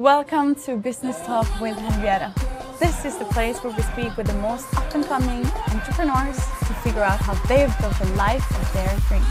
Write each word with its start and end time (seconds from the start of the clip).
Welcome 0.00 0.54
to 0.64 0.76
Business 0.76 1.20
Talk 1.26 1.60
with 1.60 1.76
Henriette. 1.76 2.32
This 2.78 3.04
is 3.04 3.18
the 3.18 3.24
place 3.24 3.58
where 3.64 3.74
we 3.74 3.82
speak 3.82 4.16
with 4.16 4.28
the 4.28 4.34
most 4.34 4.72
up 4.76 4.94
and 4.94 5.04
coming 5.04 5.44
entrepreneurs 5.72 6.36
to 6.36 6.74
figure 6.84 7.02
out 7.02 7.18
how 7.18 7.34
they've 7.48 7.76
built 7.80 7.98
the 7.98 8.06
life 8.14 8.48
of 8.48 8.72
their 8.72 8.96
dreams. 9.08 9.26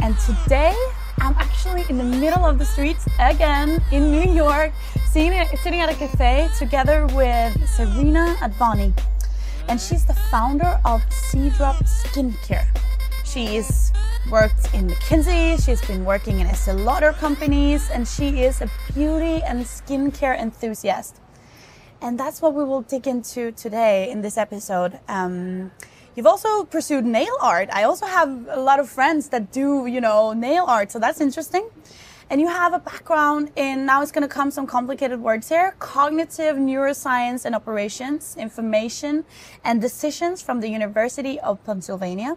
And 0.00 0.16
today, 0.20 0.76
I'm 1.18 1.34
actually 1.38 1.84
in 1.88 1.98
the 1.98 2.04
middle 2.04 2.46
of 2.46 2.60
the 2.60 2.64
streets 2.64 3.08
again 3.18 3.82
in 3.90 4.12
New 4.12 4.32
York, 4.32 4.70
sitting 5.10 5.32
at 5.32 5.90
a 5.90 5.94
cafe 5.96 6.48
together 6.56 7.08
with 7.16 7.68
Serena 7.68 8.36
Advani. 8.38 8.96
And 9.68 9.80
she's 9.80 10.04
the 10.04 10.14
founder 10.30 10.78
of 10.84 11.02
Seadrop 11.10 11.82
Skincare. 11.82 12.68
She's 13.24 13.92
worked 14.30 14.72
in 14.72 14.88
McKinsey, 14.88 15.62
she's 15.64 15.84
been 15.84 16.04
working 16.04 16.38
in 16.38 16.46
Estee 16.46 16.72
Lauder 16.72 17.12
companies, 17.12 17.90
and 17.90 18.06
she 18.06 18.42
is 18.42 18.60
a 18.60 18.70
beauty 18.94 19.42
and 19.42 19.64
skincare 19.64 20.38
enthusiast. 20.38 21.20
And 22.00 22.18
that's 22.18 22.40
what 22.40 22.54
we 22.54 22.64
will 22.64 22.82
dig 22.82 23.06
into 23.06 23.52
today 23.52 24.10
in 24.10 24.22
this 24.22 24.36
episode. 24.36 24.98
Um, 25.08 25.72
you've 26.14 26.26
also 26.26 26.64
pursued 26.64 27.04
nail 27.04 27.36
art. 27.40 27.68
I 27.72 27.84
also 27.84 28.06
have 28.06 28.46
a 28.48 28.60
lot 28.60 28.78
of 28.78 28.88
friends 28.88 29.28
that 29.30 29.52
do, 29.52 29.86
you 29.86 30.00
know, 30.00 30.32
nail 30.32 30.64
art, 30.66 30.92
so 30.92 30.98
that's 30.98 31.20
interesting. 31.20 31.68
And 32.30 32.40
you 32.40 32.48
have 32.48 32.74
a 32.74 32.78
background 32.78 33.50
in, 33.56 33.86
now 33.86 34.02
it's 34.02 34.12
going 34.12 34.22
to 34.22 34.28
come 34.28 34.50
some 34.50 34.66
complicated 34.66 35.20
words 35.20 35.48
here 35.48 35.74
cognitive 35.78 36.56
neuroscience 36.56 37.44
and 37.46 37.54
operations, 37.54 38.36
information, 38.36 39.24
and 39.64 39.80
decisions 39.80 40.42
from 40.42 40.60
the 40.60 40.68
University 40.68 41.40
of 41.40 41.64
Pennsylvania. 41.64 42.36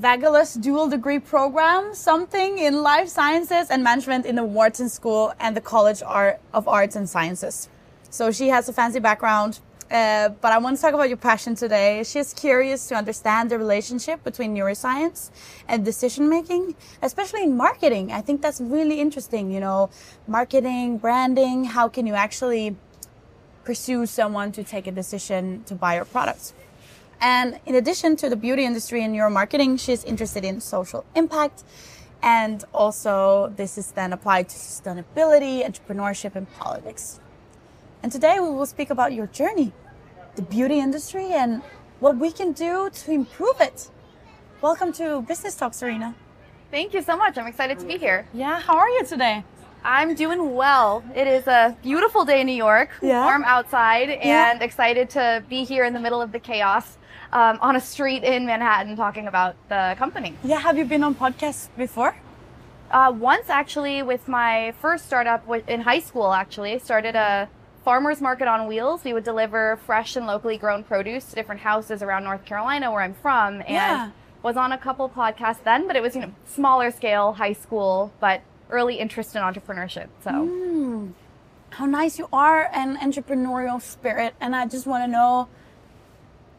Vagelos 0.00 0.58
dual 0.58 0.88
degree 0.88 1.18
program, 1.18 1.94
something 1.94 2.56
in 2.56 2.82
life 2.82 3.06
sciences 3.06 3.68
and 3.68 3.84
management 3.84 4.24
in 4.24 4.34
the 4.34 4.42
Wharton 4.42 4.88
School 4.88 5.34
and 5.38 5.54
the 5.54 5.60
College 5.60 6.00
of 6.00 6.66
Arts 6.66 6.96
and 6.96 7.06
Sciences. 7.06 7.68
So 8.08 8.32
she 8.32 8.48
has 8.48 8.66
a 8.70 8.72
fancy 8.72 8.98
background, 8.98 9.60
uh, 9.90 10.30
but 10.40 10.52
I 10.52 10.58
want 10.58 10.76
to 10.76 10.82
talk 10.82 10.94
about 10.94 11.10
your 11.10 11.18
passion 11.18 11.54
today. 11.54 12.02
She's 12.02 12.32
curious 12.32 12.88
to 12.88 12.94
understand 12.94 13.50
the 13.50 13.58
relationship 13.58 14.24
between 14.24 14.54
neuroscience 14.56 15.30
and 15.68 15.84
decision 15.84 16.30
making, 16.30 16.76
especially 17.02 17.42
in 17.42 17.54
marketing. 17.54 18.10
I 18.10 18.22
think 18.22 18.40
that's 18.40 18.58
really 18.58 19.00
interesting. 19.00 19.50
You 19.50 19.60
know, 19.60 19.90
marketing, 20.26 20.96
branding, 20.96 21.64
how 21.64 21.88
can 21.88 22.06
you 22.06 22.14
actually 22.14 22.74
pursue 23.64 24.06
someone 24.06 24.50
to 24.52 24.64
take 24.64 24.86
a 24.86 24.92
decision 24.92 25.62
to 25.64 25.74
buy 25.74 25.96
your 25.96 26.06
products? 26.06 26.54
And 27.20 27.60
in 27.66 27.74
addition 27.74 28.16
to 28.16 28.30
the 28.30 28.36
beauty 28.36 28.64
industry 28.64 29.04
and 29.04 29.14
neuromarketing, 29.14 29.78
she's 29.78 30.04
interested 30.04 30.44
in 30.44 30.60
social 30.60 31.04
impact. 31.14 31.64
And 32.22 32.64
also, 32.72 33.52
this 33.56 33.76
is 33.76 33.92
then 33.92 34.12
applied 34.12 34.48
to 34.48 34.56
sustainability, 34.56 35.64
entrepreneurship, 35.64 36.34
and 36.34 36.50
politics. 36.54 37.20
And 38.02 38.10
today 38.10 38.40
we 38.40 38.50
will 38.50 38.66
speak 38.66 38.90
about 38.90 39.12
your 39.12 39.26
journey, 39.26 39.72
the 40.36 40.42
beauty 40.42 40.78
industry, 40.78 41.32
and 41.32 41.62
what 41.98 42.16
we 42.16 42.30
can 42.30 42.52
do 42.52 42.88
to 42.90 43.10
improve 43.10 43.60
it. 43.60 43.90
Welcome 44.62 44.92
to 44.94 45.22
Business 45.22 45.54
Talk, 45.54 45.74
Serena. 45.74 46.14
Thank 46.70 46.94
you 46.94 47.02
so 47.02 47.16
much. 47.16 47.36
I'm 47.36 47.46
excited 47.46 47.78
to 47.80 47.86
be 47.86 47.98
here. 47.98 48.26
Yeah, 48.32 48.60
how 48.60 48.76
are 48.76 48.88
you 48.88 49.04
today? 49.04 49.44
I'm 49.84 50.14
doing 50.14 50.54
well. 50.54 51.02
It 51.14 51.26
is 51.26 51.46
a 51.46 51.76
beautiful 51.82 52.24
day 52.24 52.40
in 52.42 52.46
New 52.46 52.52
York, 52.54 52.90
yeah. 53.02 53.24
warm 53.24 53.44
outside, 53.44 54.08
Yeah. 54.08 54.50
and 54.52 54.62
excited 54.62 55.08
to 55.10 55.42
be 55.48 55.64
here 55.64 55.84
in 55.84 55.92
the 55.94 56.00
middle 56.00 56.20
of 56.20 56.32
the 56.32 56.38
chaos 56.38 56.98
um, 57.32 57.58
on 57.62 57.76
a 57.76 57.80
street 57.80 58.22
in 58.22 58.44
Manhattan 58.46 58.96
talking 58.96 59.26
about 59.26 59.56
the 59.68 59.94
company. 59.98 60.34
Yeah, 60.44 60.58
have 60.60 60.76
you 60.76 60.84
been 60.84 61.02
on 61.02 61.14
podcasts 61.14 61.68
before? 61.78 62.14
Uh, 62.90 63.12
once, 63.16 63.48
actually, 63.48 64.02
with 64.02 64.26
my 64.28 64.74
first 64.80 65.06
startup 65.06 65.44
in 65.68 65.80
high 65.82 66.00
school, 66.00 66.32
actually, 66.32 66.72
I 66.72 66.78
started 66.78 67.14
a 67.14 67.48
farmers 67.84 68.20
market 68.20 68.48
on 68.48 68.66
wheels. 68.66 69.04
We 69.04 69.12
would 69.12 69.24
deliver 69.24 69.78
fresh 69.86 70.16
and 70.16 70.26
locally 70.26 70.58
grown 70.58 70.82
produce 70.82 71.26
to 71.30 71.36
different 71.36 71.60
houses 71.62 72.02
around 72.02 72.24
North 72.24 72.44
Carolina, 72.44 72.90
where 72.90 73.00
I'm 73.02 73.14
from, 73.14 73.60
and 73.60 73.68
Yeah. 73.70 74.10
was 74.42 74.56
on 74.56 74.72
a 74.72 74.78
couple 74.78 75.08
podcasts 75.08 75.62
then, 75.64 75.86
but 75.86 75.96
it 75.96 76.02
was 76.02 76.14
you 76.16 76.22
know 76.22 76.32
smaller 76.44 76.90
scale, 76.90 77.32
high 77.34 77.52
school, 77.52 78.12
but 78.20 78.40
early 78.70 78.96
interest 78.96 79.34
in 79.36 79.42
entrepreneurship. 79.42 80.08
So. 80.22 80.30
Mm. 80.30 81.12
How 81.70 81.86
nice 81.86 82.18
you 82.18 82.28
are, 82.32 82.68
an 82.72 82.96
entrepreneurial 82.96 83.80
spirit. 83.80 84.34
And 84.40 84.56
I 84.56 84.66
just 84.66 84.86
want 84.86 85.04
to 85.04 85.08
know 85.08 85.48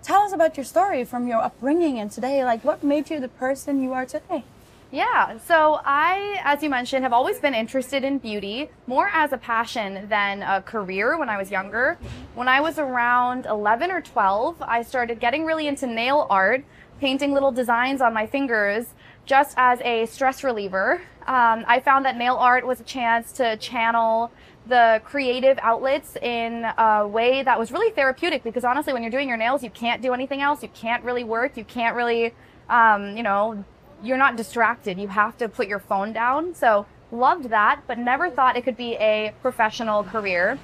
tell 0.03 0.21
us 0.21 0.33
about 0.33 0.57
your 0.57 0.63
story 0.63 1.03
from 1.03 1.27
your 1.27 1.41
upbringing 1.41 1.99
and 1.99 2.11
today. 2.11 2.43
Like, 2.43 2.63
what 2.63 2.83
made 2.83 3.09
you 3.09 3.19
the 3.19 3.27
person 3.27 3.81
you 3.81 3.93
are 3.93 4.05
today? 4.05 4.43
Yeah, 4.93 5.37
so 5.37 5.79
I, 5.85 6.41
as 6.43 6.61
you 6.61 6.69
mentioned, 6.69 7.03
have 7.03 7.13
always 7.13 7.39
been 7.39 7.53
interested 7.53 8.03
in 8.03 8.17
beauty 8.17 8.69
more 8.87 9.09
as 9.13 9.31
a 9.31 9.37
passion 9.37 10.09
than 10.09 10.43
a 10.43 10.61
career 10.61 11.17
when 11.17 11.29
I 11.29 11.37
was 11.37 11.49
younger. 11.49 11.97
When 12.35 12.49
I 12.49 12.59
was 12.59 12.77
around 12.77 13.45
11 13.45 13.89
or 13.89 14.01
12, 14.01 14.61
I 14.61 14.81
started 14.81 15.21
getting 15.21 15.45
really 15.45 15.67
into 15.67 15.87
nail 15.87 16.27
art, 16.29 16.65
painting 16.99 17.31
little 17.31 17.53
designs 17.53 18.01
on 18.01 18.13
my 18.13 18.27
fingers 18.27 18.87
just 19.25 19.53
as 19.57 19.79
a 19.81 20.05
stress 20.05 20.43
reliever. 20.43 21.01
Um, 21.27 21.63
I 21.67 21.79
found 21.79 22.05
that 22.05 22.17
nail 22.17 22.35
art 22.35 22.65
was 22.65 22.79
a 22.79 22.83
chance 22.83 23.31
to 23.33 23.57
channel 23.57 24.31
the 24.67 25.01
creative 25.03 25.57
outlets 25.61 26.15
in 26.17 26.65
a 26.77 27.07
way 27.07 27.43
that 27.43 27.57
was 27.57 27.71
really 27.71 27.91
therapeutic 27.91 28.43
because 28.43 28.63
honestly, 28.63 28.93
when 28.93 29.01
you're 29.01 29.11
doing 29.11 29.27
your 29.27 29.37
nails, 29.37 29.63
you 29.63 29.69
can't 29.69 30.01
do 30.01 30.13
anything 30.13 30.41
else. 30.41 30.61
You 30.61 30.69
can't 30.69 31.03
really 31.03 31.23
work. 31.23 31.57
You 31.57 31.63
can't 31.63 31.95
really, 31.95 32.33
um, 32.69 33.15
you 33.17 33.23
know, 33.23 33.63
you're 34.03 34.17
not 34.17 34.35
distracted. 34.35 34.99
You 34.99 35.07
have 35.07 35.37
to 35.37 35.49
put 35.49 35.67
your 35.67 35.79
phone 35.79 36.13
down. 36.13 36.55
So 36.55 36.85
loved 37.11 37.49
that, 37.49 37.81
but 37.87 37.97
never 37.97 38.29
thought 38.29 38.55
it 38.55 38.63
could 38.63 38.77
be 38.77 38.93
a 38.95 39.33
professional 39.41 40.03
career. 40.03 40.57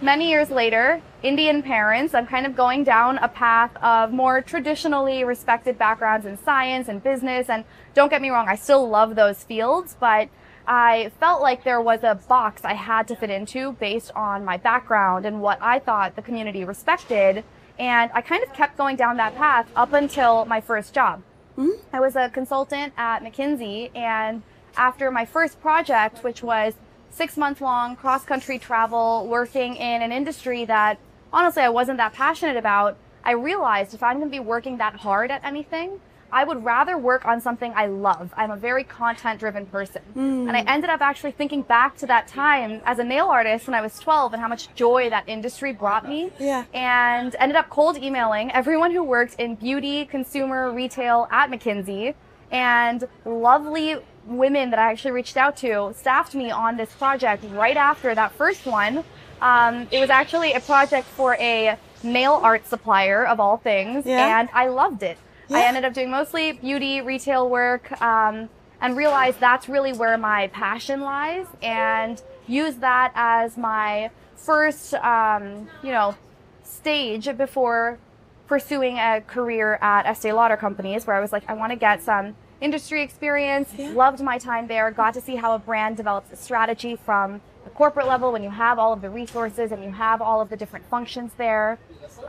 Many 0.00 0.28
years 0.28 0.50
later, 0.50 1.00
Indian 1.22 1.62
parents, 1.62 2.14
I'm 2.14 2.26
kind 2.26 2.46
of 2.46 2.56
going 2.56 2.84
down 2.84 3.18
a 3.18 3.28
path 3.28 3.74
of 3.82 4.12
more 4.12 4.42
traditionally 4.42 5.24
respected 5.24 5.78
backgrounds 5.78 6.26
in 6.26 6.36
science 6.36 6.88
and 6.88 7.02
business. 7.02 7.48
And 7.48 7.64
don't 7.94 8.10
get 8.10 8.20
me 8.20 8.30
wrong, 8.30 8.48
I 8.48 8.56
still 8.56 8.88
love 8.88 9.14
those 9.14 9.44
fields, 9.44 9.96
but 9.98 10.28
I 10.66 11.12
felt 11.20 11.42
like 11.42 11.62
there 11.62 11.80
was 11.80 12.02
a 12.02 12.16
box 12.28 12.64
I 12.64 12.74
had 12.74 13.06
to 13.08 13.16
fit 13.16 13.30
into 13.30 13.72
based 13.74 14.10
on 14.16 14.44
my 14.44 14.56
background 14.56 15.26
and 15.26 15.40
what 15.40 15.58
I 15.62 15.78
thought 15.78 16.16
the 16.16 16.22
community 16.22 16.64
respected. 16.64 17.44
And 17.78 18.10
I 18.14 18.20
kind 18.20 18.42
of 18.42 18.52
kept 18.52 18.76
going 18.76 18.96
down 18.96 19.16
that 19.18 19.36
path 19.36 19.68
up 19.76 19.92
until 19.92 20.44
my 20.46 20.60
first 20.60 20.92
job. 20.92 21.22
Hmm? 21.56 21.70
I 21.92 22.00
was 22.00 22.16
a 22.16 22.28
consultant 22.28 22.92
at 22.96 23.22
McKinsey, 23.22 23.94
and 23.94 24.42
after 24.76 25.10
my 25.10 25.24
first 25.24 25.60
project, 25.60 26.24
which 26.24 26.42
was 26.42 26.74
six 27.14 27.36
month 27.36 27.60
long 27.60 27.96
cross 27.96 28.24
country 28.24 28.58
travel, 28.58 29.26
working 29.28 29.76
in 29.76 30.02
an 30.02 30.12
industry 30.12 30.64
that 30.64 30.98
honestly 31.32 31.62
I 31.62 31.68
wasn't 31.68 31.98
that 31.98 32.12
passionate 32.12 32.56
about, 32.56 32.96
I 33.24 33.32
realized 33.32 33.94
if 33.94 34.02
I'm 34.02 34.18
going 34.18 34.30
to 34.30 34.36
be 34.36 34.40
working 34.40 34.78
that 34.78 34.96
hard 34.96 35.30
at 35.30 35.42
anything, 35.44 36.00
I 36.32 36.42
would 36.42 36.64
rather 36.64 36.98
work 36.98 37.24
on 37.24 37.40
something 37.40 37.72
I 37.76 37.86
love. 37.86 38.34
I'm 38.36 38.50
a 38.50 38.56
very 38.56 38.82
content 38.82 39.38
driven 39.38 39.66
person. 39.66 40.02
Hmm. 40.14 40.48
And 40.48 40.56
I 40.56 40.60
ended 40.66 40.90
up 40.90 41.00
actually 41.00 41.30
thinking 41.30 41.62
back 41.62 41.96
to 41.98 42.06
that 42.06 42.26
time 42.26 42.80
as 42.84 42.98
a 42.98 43.04
nail 43.04 43.26
artist 43.26 43.68
when 43.68 43.74
I 43.74 43.80
was 43.80 43.96
12 44.00 44.32
and 44.32 44.42
how 44.42 44.48
much 44.48 44.74
joy 44.74 45.08
that 45.10 45.28
industry 45.28 45.72
brought 45.72 46.08
me 46.08 46.32
Yeah. 46.40 46.64
and 46.74 47.36
ended 47.38 47.54
up 47.56 47.70
cold 47.70 47.96
emailing 47.96 48.50
everyone 48.50 48.90
who 48.90 49.04
worked 49.04 49.34
in 49.34 49.54
beauty, 49.54 50.04
consumer, 50.06 50.72
retail 50.72 51.28
at 51.30 51.50
McKinsey. 51.50 52.14
And 52.50 53.06
lovely 53.24 53.98
women 54.26 54.70
that 54.70 54.78
I 54.78 54.90
actually 54.90 55.12
reached 55.12 55.36
out 55.36 55.56
to 55.58 55.92
staffed 55.96 56.34
me 56.34 56.50
on 56.50 56.76
this 56.76 56.92
project 56.92 57.44
right 57.50 57.76
after 57.76 58.14
that 58.14 58.32
first 58.32 58.66
one. 58.66 59.04
Um, 59.40 59.86
it 59.90 60.00
was 60.00 60.10
actually 60.10 60.52
a 60.52 60.60
project 60.60 61.06
for 61.06 61.34
a 61.36 61.76
nail 62.02 62.40
art 62.42 62.66
supplier 62.66 63.26
of 63.26 63.40
all 63.40 63.56
things, 63.56 64.06
Yeah. 64.06 64.40
and 64.40 64.48
I 64.52 64.68
loved 64.68 65.02
it. 65.02 65.18
I 65.50 65.64
ended 65.64 65.84
up 65.84 65.92
doing 65.92 66.10
mostly 66.10 66.52
beauty, 66.52 67.00
retail 67.02 67.48
work, 67.48 68.00
um, 68.00 68.48
and 68.80 68.96
realized 68.96 69.40
that's 69.40 69.68
really 69.68 69.92
where 69.92 70.16
my 70.16 70.48
passion 70.48 71.00
lies, 71.02 71.46
and 71.62 72.20
use 72.46 72.76
that 72.76 73.12
as 73.14 73.56
my 73.58 74.10
first, 74.36 74.94
um, 74.94 75.68
you 75.82 75.92
know, 75.92 76.14
stage 76.62 77.34
before 77.36 77.98
pursuing 78.46 78.98
a 78.98 79.22
career 79.26 79.78
at 79.80 80.06
Estee 80.06 80.32
Lauder 80.32 80.56
companies, 80.56 81.06
where 81.06 81.16
I 81.16 81.20
was 81.20 81.32
like, 81.32 81.44
I 81.48 81.54
want 81.54 81.72
to 81.72 81.76
get 81.76 82.02
some 82.02 82.36
industry 82.64 83.02
experience. 83.02 83.68
Yeah. 83.76 83.90
Loved 83.90 84.20
my 84.22 84.38
time 84.38 84.66
there. 84.66 84.90
Got 84.90 85.14
to 85.14 85.20
see 85.20 85.36
how 85.36 85.54
a 85.54 85.58
brand 85.58 85.96
develops 85.96 86.32
a 86.32 86.36
strategy 86.36 86.96
from 86.96 87.40
the 87.64 87.70
corporate 87.70 88.06
level 88.06 88.32
when 88.32 88.42
you 88.42 88.50
have 88.50 88.78
all 88.78 88.92
of 88.92 89.02
the 89.02 89.10
resources 89.10 89.70
and 89.70 89.84
you 89.84 89.90
have 89.92 90.22
all 90.22 90.40
of 90.40 90.48
the 90.48 90.56
different 90.56 90.86
functions 90.86 91.32
there. 91.36 91.78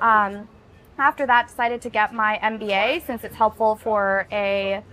Um, 0.01 0.47
after 0.97 1.25
that, 1.25 1.47
decided 1.47 1.81
to 1.83 1.89
get 1.89 2.13
my 2.13 2.37
MBA 2.43 3.05
since 3.05 3.23
it's 3.23 3.35
helpful 3.35 3.75
for 3.75 4.27
a 4.31 4.83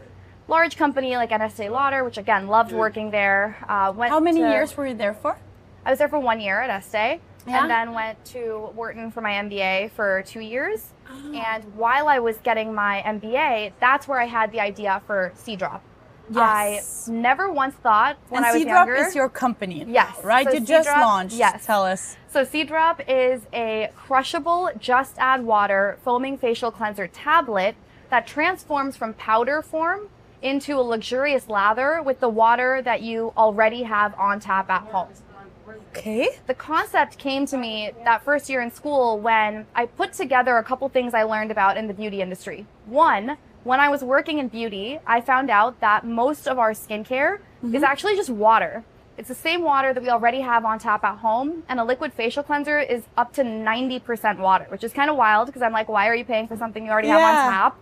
large 0.49 0.77
company 0.77 1.17
like 1.17 1.31
Estee 1.33 1.69
Lauder, 1.69 2.03
which 2.05 2.19
again 2.19 2.47
loved 2.49 2.73
working 2.73 3.11
there. 3.11 3.57
Uh, 3.69 3.93
went 3.95 4.11
How 4.11 4.21
many 4.21 4.41
to- 4.41 4.49
years 4.49 4.77
were 4.77 4.87
you 4.87 4.95
there 4.95 5.15
for? 5.15 5.37
I 5.85 5.91
was 5.91 5.99
there 5.99 6.09
for 6.09 6.19
one 6.21 6.41
year 6.41 6.61
at 6.61 6.71
Estee, 6.71 7.21
Yeah. 7.47 7.63
and 7.63 7.71
then 7.71 7.93
went 7.93 8.25
to 8.27 8.71
Wharton 8.75 9.11
for 9.11 9.21
my 9.21 9.33
MBA 9.33 9.91
for 9.93 10.23
two 10.27 10.41
years. 10.41 10.91
Oh. 11.11 11.33
And 11.35 11.65
while 11.75 12.09
I 12.09 12.19
was 12.19 12.37
getting 12.39 12.73
my 12.75 13.03
MBA, 13.05 13.73
that's 13.81 14.07
where 14.07 14.21
I 14.21 14.27
had 14.27 14.53
the 14.53 14.61
idea 14.61 15.03
for 15.07 15.33
Seadrop. 15.37 15.81
Yes. 16.31 17.09
I 17.09 17.13
never 17.13 17.51
once 17.51 17.75
thought 17.75 18.17
when 18.29 18.39
and 18.45 18.47
I 18.47 18.53
was 18.53 18.63
Seadrop 18.63 18.87
younger. 18.87 18.95
is 18.95 19.15
your 19.15 19.29
company. 19.29 19.85
Yes. 19.89 20.23
Right? 20.23 20.47
So 20.47 20.55
you 20.55 20.61
just 20.61 20.89
launched. 20.89 21.35
yes. 21.35 21.67
Tell 21.67 21.85
us. 21.85 22.17
So 22.31 22.45
Seadrop 22.45 23.01
is 23.09 23.43
a 23.53 23.91
crushable, 23.97 24.71
just 24.79 25.17
add 25.19 25.43
water 25.45 25.99
foaming 26.05 26.39
facial 26.39 26.71
cleanser 26.71 27.07
tablet 27.09 27.75
that 28.11 28.27
transforms 28.27 28.97
from 28.97 29.15
powder 29.15 29.63
form 29.63 30.09
into 30.41 30.77
a 30.79 30.83
luxurious 30.83 31.49
lather 31.49 32.03
with 32.03 32.21
the 32.21 32.29
water 32.29 32.83
that 32.83 33.03
you 33.03 33.33
already 33.37 33.83
have 33.85 34.15
on 34.19 34.41
tap 34.41 34.69
at 34.71 34.83
home. 34.83 35.09
Okay. 35.89 36.29
The 36.47 36.55
concept 36.55 37.19
came 37.19 37.47
to 37.47 37.57
me 37.57 37.93
that 38.05 38.25
first 38.25 38.49
year 38.49 38.61
in 38.61 38.71
school 38.71 39.19
when 39.19 39.67
I 39.75 39.87
put 39.87 40.13
together 40.13 40.57
a 40.57 40.65
couple 40.65 40.89
things 40.89 41.15
I 41.15 41.23
learned 41.23 41.51
about 41.51 41.77
in 41.77 41.87
the 41.87 41.95
beauty 41.95 42.21
industry. 42.23 42.67
One, 42.87 43.37
when 43.65 43.79
I 43.79 43.89
was 43.89 44.03
working 44.03 44.39
in 44.39 44.49
beauty, 44.49 44.99
I 45.07 45.21
found 45.21 45.51
out 45.51 45.81
that 45.81 46.05
most 46.05 46.49
of 46.49 46.59
our 46.59 46.73
skincare 46.73 47.39
is 47.73 47.83
actually 47.85 48.17
just 48.17 48.31
water. 48.31 48.83
It's 49.17 49.29
the 49.29 49.35
same 49.35 49.63
water 49.63 49.93
that 49.93 50.03
we 50.03 50.09
already 50.09 50.41
have 50.41 50.65
on 50.65 50.79
tap 50.79 51.05
at 51.05 51.19
home, 51.19 51.63
and 51.69 51.79
a 51.79 51.85
liquid 51.85 52.13
facial 52.13 52.43
cleanser 52.43 52.81
is 52.81 53.05
up 53.17 53.33
to 53.35 53.43
90% 53.43 54.39
water, 54.39 54.67
which 54.69 54.83
is 54.83 54.93
kind 54.93 55.11
of 55.11 55.17
wild 55.17 55.47
because 55.47 55.63
I'm 55.63 55.73
like, 55.73 55.89
why 55.89 56.09
are 56.09 56.15
you 56.15 56.25
paying 56.25 56.49
for 56.49 56.57
something 56.57 56.85
you 56.85 56.91
already 56.91 57.09
have 57.09 57.21
on 57.21 57.53
tap? 57.53 57.79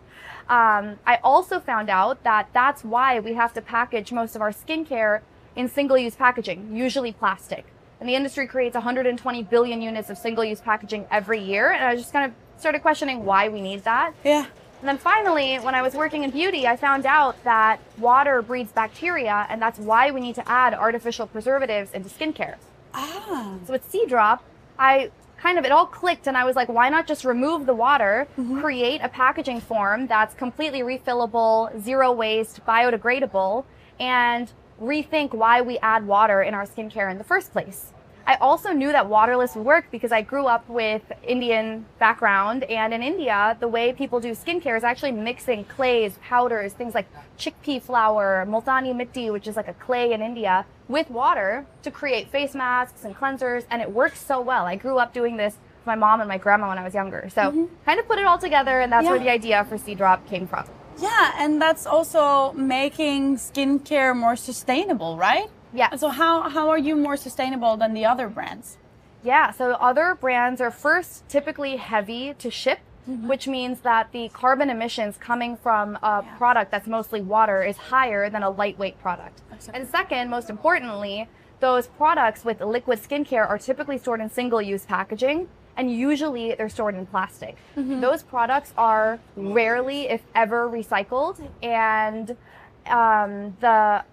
Um, 0.50 0.98
I 1.06 1.18
also 1.22 1.60
found 1.60 1.88
out 1.88 2.24
that 2.24 2.48
that's 2.52 2.84
why 2.84 3.20
we 3.20 3.34
have 3.34 3.54
to 3.54 3.62
package 3.62 4.12
most 4.12 4.34
of 4.36 4.42
our 4.42 4.50
skincare 4.50 5.20
in 5.56 5.68
single 5.68 5.96
use 5.96 6.16
packaging, 6.16 6.76
usually 6.76 7.12
plastic. 7.12 7.64
And 8.00 8.08
the 8.08 8.14
industry 8.14 8.46
creates 8.46 8.74
120 8.74 9.42
billion 9.44 9.82
units 9.82 10.10
of 10.10 10.18
single 10.18 10.44
use 10.44 10.60
packaging 10.60 11.06
every 11.10 11.40
year. 11.40 11.70
And 11.72 11.84
I 11.84 11.94
just 11.96 12.12
kind 12.12 12.24
of 12.24 12.60
started 12.60 12.80
questioning 12.80 13.24
why 13.24 13.48
we 13.48 13.60
need 13.60 13.84
that. 13.84 14.14
Yeah. 14.24 14.46
And 14.80 14.88
then 14.88 14.96
finally, 14.96 15.56
when 15.56 15.74
I 15.74 15.82
was 15.82 15.94
working 15.94 16.24
in 16.24 16.30
beauty, 16.30 16.66
I 16.66 16.76
found 16.76 17.04
out 17.04 17.42
that 17.44 17.80
water 17.98 18.40
breeds 18.40 18.72
bacteria, 18.72 19.46
and 19.50 19.60
that's 19.60 19.78
why 19.78 20.10
we 20.10 20.22
need 20.22 20.36
to 20.36 20.48
add 20.48 20.72
artificial 20.72 21.26
preservatives 21.26 21.92
into 21.92 22.08
skincare. 22.08 22.56
Ah. 22.94 23.56
So 23.66 23.74
with 23.74 23.92
Seadrop, 23.92 24.40
I 24.78 25.10
kind 25.36 25.58
of 25.58 25.64
it 25.64 25.72
all 25.72 25.86
clicked 25.86 26.26
and 26.26 26.36
I 26.36 26.44
was 26.44 26.54
like, 26.54 26.68
why 26.68 26.88
not 26.90 27.06
just 27.06 27.24
remove 27.24 27.64
the 27.66 27.74
water, 27.74 28.28
create 28.60 29.00
a 29.02 29.08
packaging 29.08 29.60
form 29.60 30.06
that's 30.06 30.34
completely 30.34 30.80
refillable, 30.80 31.78
zero 31.82 32.12
waste, 32.12 32.64
biodegradable, 32.66 33.64
and 33.98 34.52
rethink 34.80 35.34
why 35.34 35.60
we 35.60 35.78
add 35.78 36.06
water 36.06 36.42
in 36.42 36.54
our 36.54 36.64
skincare 36.64 37.10
in 37.10 37.18
the 37.18 37.24
first 37.24 37.52
place. 37.52 37.92
I 38.26 38.36
also 38.36 38.70
knew 38.70 38.92
that 38.92 39.08
waterless 39.08 39.56
would 39.56 39.66
work 39.66 39.86
because 39.90 40.12
I 40.12 40.22
grew 40.22 40.46
up 40.46 40.68
with 40.68 41.02
Indian 41.24 41.86
background 41.98 42.62
and 42.64 42.94
in 42.94 43.02
India, 43.02 43.56
the 43.58 43.66
way 43.66 43.92
people 43.92 44.20
do 44.20 44.32
skincare 44.32 44.76
is 44.76 44.84
actually 44.84 45.12
mixing 45.12 45.64
clays, 45.64 46.16
powders, 46.22 46.72
things 46.72 46.94
like 46.94 47.06
chickpea 47.38 47.82
flour, 47.82 48.46
multani 48.48 48.94
mitti, 48.94 49.30
which 49.30 49.48
is 49.48 49.56
like 49.56 49.68
a 49.68 49.74
clay 49.74 50.12
in 50.12 50.22
India, 50.22 50.64
with 50.86 51.10
water 51.10 51.66
to 51.82 51.90
create 51.90 52.30
face 52.30 52.54
masks 52.54 53.04
and 53.04 53.16
cleansers 53.16 53.64
and 53.68 53.82
it 53.82 53.90
works 53.90 54.24
so 54.24 54.40
well. 54.40 54.64
I 54.64 54.76
grew 54.76 54.98
up 54.98 55.12
doing 55.12 55.36
this 55.36 55.54
with 55.54 55.86
my 55.86 55.96
mom 55.96 56.20
and 56.20 56.28
my 56.28 56.38
grandma 56.38 56.68
when 56.68 56.78
I 56.78 56.84
was 56.84 56.94
younger. 56.94 57.28
So 57.34 57.42
mm-hmm. 57.42 57.64
kind 57.84 57.98
of 57.98 58.06
put 58.06 58.18
it 58.18 58.26
all 58.26 58.38
together 58.38 58.80
and 58.80 58.92
that's 58.92 59.04
Yeah. 59.04 59.10
where 59.10 59.18
the 59.18 59.30
idea 59.30 59.64
for 59.64 59.76
Seadrop 59.76 60.26
came 60.28 60.46
from. 60.46 60.66
Yeah, 61.00 61.32
and 61.38 61.60
that's 61.60 61.86
also 61.86 62.52
making 62.52 63.36
skincare 63.36 64.16
more 64.16 64.36
sustainable, 64.36 65.16
right? 65.16 65.48
Yeah. 65.72 65.94
So 65.96 66.08
how 66.08 66.48
how 66.48 66.68
are 66.68 66.78
you 66.78 66.96
more 66.96 67.16
sustainable 67.16 67.76
than 67.76 67.94
the 67.94 68.04
other 68.04 68.28
brands? 68.28 68.76
Yeah, 69.22 69.50
so 69.50 69.72
other 69.72 70.14
brands 70.14 70.60
are 70.60 70.70
first 70.70 71.28
typically 71.28 71.76
heavy 71.76 72.34
to 72.38 72.50
ship, 72.50 72.80
mm-hmm. 73.08 73.28
which 73.28 73.46
means 73.46 73.80
that 73.80 74.12
the 74.12 74.30
carbon 74.30 74.70
emissions 74.70 75.16
coming 75.18 75.56
from 75.56 75.96
a 76.02 76.22
Yeah. 76.24 76.36
product 76.38 76.70
that's 76.70 76.86
mostly 76.86 77.20
water 77.20 77.62
is 77.62 77.76
higher 77.76 78.30
than 78.30 78.42
a 78.42 78.50
lightweight 78.50 78.98
product. 78.98 79.42
Oh, 79.50 79.54
exactly. 79.54 79.80
And 79.80 79.88
second, 79.88 80.30
most 80.30 80.48
importantly, 80.50 81.28
those 81.60 81.86
products 81.86 82.44
with 82.44 82.60
liquid 82.62 82.98
skincare 82.98 83.46
are 83.48 83.58
typically 83.58 83.98
stored 83.98 84.20
in 84.20 84.30
single 84.30 84.62
use 84.62 84.86
packaging. 84.86 85.48
And 85.80 85.90
usually 85.90 86.54
they're 86.54 86.68
stored 86.68 86.94
in 86.94 87.06
plastic. 87.06 87.56
Those 87.74 88.22
products 88.22 88.74
are 88.76 89.18
rarely, 89.34 90.10
if 90.10 90.20
ever, 90.34 90.68
recycled. 90.68 91.40
And 91.62 92.36
um, 92.84 93.56
the 93.60 94.04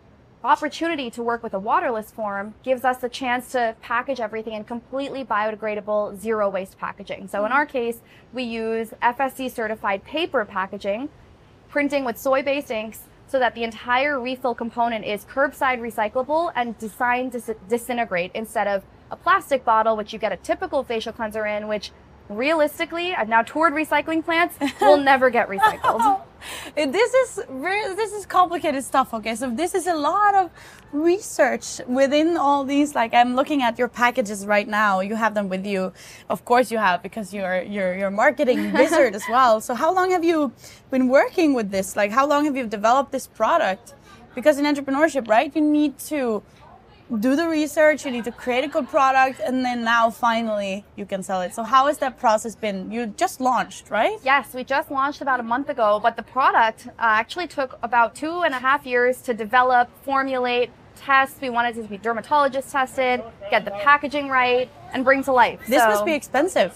opportunity 0.46 1.12
to 1.12 1.22
work 1.22 1.44
with 1.44 1.54
a 1.54 1.60
waterless 1.60 2.10
form 2.10 2.54
gives 2.64 2.86
us 2.86 3.00
the 3.00 3.10
chance 3.10 3.52
to 3.52 3.76
package 3.82 4.22
everything 4.22 4.54
in 4.54 4.64
completely 4.64 5.26
biodegradable 5.26 6.18
zero 6.18 6.48
waste 6.48 6.80
packaging. 6.80 7.28
So 7.28 7.44
in 7.46 7.52
our 7.52 7.66
case, 7.66 8.00
we 8.32 8.44
use 8.44 8.94
FSC 9.04 9.52
certified 9.52 10.06
paper 10.06 10.46
packaging, 10.46 11.10
printing 11.68 12.06
with 12.06 12.18
soy 12.18 12.44
based 12.44 12.72
inks 12.72 13.02
so 13.28 13.40
that 13.40 13.56
the 13.56 13.66
entire 13.66 14.22
refill 14.22 14.56
component 14.56 15.04
is 15.04 15.26
curbside 15.26 15.82
recyclable 15.82 16.50
and 16.56 16.78
designed 16.78 17.34
to 17.34 17.42
dis- 17.42 17.58
disintegrate 17.68 18.32
instead 18.34 18.68
of 18.68 18.86
a 19.12 19.16
plastic 19.16 19.64
bottle, 19.64 19.96
which 19.96 20.14
you 20.14 20.20
get 20.20 20.32
a 20.32 20.38
typical 20.38 20.84
facial 20.84 21.14
cleanser 21.14 21.46
in, 21.46 21.68
which 21.68 21.92
realistically, 22.30 23.14
I've 23.16 23.30
now 23.30 23.42
toured 23.42 23.74
recycling 23.74 24.24
plants, 24.24 24.58
will 24.82 24.98
never 25.12 25.30
get 25.30 25.48
recycled. 25.50 26.22
This 26.76 27.14
is 27.16 27.36
this 27.98 28.14
is 28.14 28.26
complicated 28.28 28.84
stuff. 28.84 29.12
Okay, 29.12 29.34
so 29.34 29.50
this 29.50 29.74
is 29.74 29.88
a 29.88 29.96
lot 29.96 30.36
of 30.36 30.52
research 30.92 31.82
within 31.88 32.38
all 32.38 32.64
these. 32.64 32.94
Like 32.94 33.14
I'm 33.16 33.36
looking 33.36 33.64
at 33.64 33.80
your 33.80 33.88
packages 33.88 34.46
right 34.46 34.68
now. 34.68 35.00
You 35.00 35.16
have 35.16 35.34
them 35.34 35.50
with 35.50 35.66
you, 35.66 35.92
of 36.30 36.46
course 36.46 36.72
you 36.72 36.78
have 36.78 37.02
because 37.02 37.34
you're 37.34 37.64
you're 37.64 37.96
you're 37.98 38.12
marketing 38.12 38.72
wizard 38.82 39.16
as 39.16 39.24
well. 39.28 39.60
So 39.62 39.74
how 39.74 39.92
long 39.92 40.12
have 40.12 40.24
you 40.24 40.54
been 40.92 41.08
working 41.08 41.56
with 41.56 41.72
this? 41.72 41.96
Like 41.96 42.12
how 42.12 42.28
long 42.28 42.46
have 42.46 42.56
you 42.56 42.68
developed 42.68 43.12
this 43.12 43.26
product? 43.26 43.96
Because 44.36 44.60
in 44.60 44.66
entrepreneurship, 44.66 45.28
right, 45.28 45.54
you 45.56 45.62
need 45.62 45.98
to 46.12 46.44
do 47.20 47.36
the 47.36 47.48
research, 47.48 48.06
you 48.06 48.12
need 48.12 48.26
to 48.26 48.32
create 48.32 48.64
a 48.64 48.68
good 48.68 48.88
product, 48.90 49.40
and 49.40 49.64
then 49.64 49.84
now 49.84 50.10
finally 50.10 50.84
you 50.96 51.06
can 51.06 51.24
sell 51.24 51.42
it. 51.42 51.54
So 51.54 51.64
how 51.64 51.88
has 51.88 51.98
that 52.00 52.20
process 52.20 52.56
been? 52.56 52.92
You 52.92 53.08
just 53.08 53.40
launched, 53.40 53.90
right? 53.90 54.18
Yes, 54.24 54.54
we 54.54 54.64
just 54.64 54.92
launched 54.92 55.22
about 55.22 55.40
a 55.40 55.44
month 55.44 55.70
ago, 55.70 56.00
but 56.02 56.16
the 56.16 56.24
product 56.24 56.88
uh, 56.88 56.92
actually 56.98 57.48
took 57.48 57.80
about 57.82 58.16
two 58.16 58.42
and 58.42 58.54
a 58.54 58.60
half 58.60 58.86
years 58.86 59.22
to 59.22 59.34
develop, 59.34 59.90
formulate, 60.04 60.70
test. 60.96 61.40
We 61.42 61.50
wanted 61.50 61.78
it 61.78 61.84
to 61.84 61.88
be 61.88 61.98
dermatologist 61.98 62.72
tested, 62.72 63.24
get 63.50 63.66
the 63.66 63.72
packaging 63.72 64.30
right, 64.30 64.70
and 64.94 65.06
bring 65.06 65.24
to 65.24 65.32
life. 65.32 65.60
This 65.68 65.82
So- 65.82 65.90
must 65.90 66.06
be 66.06 66.14
expensive. 66.14 66.76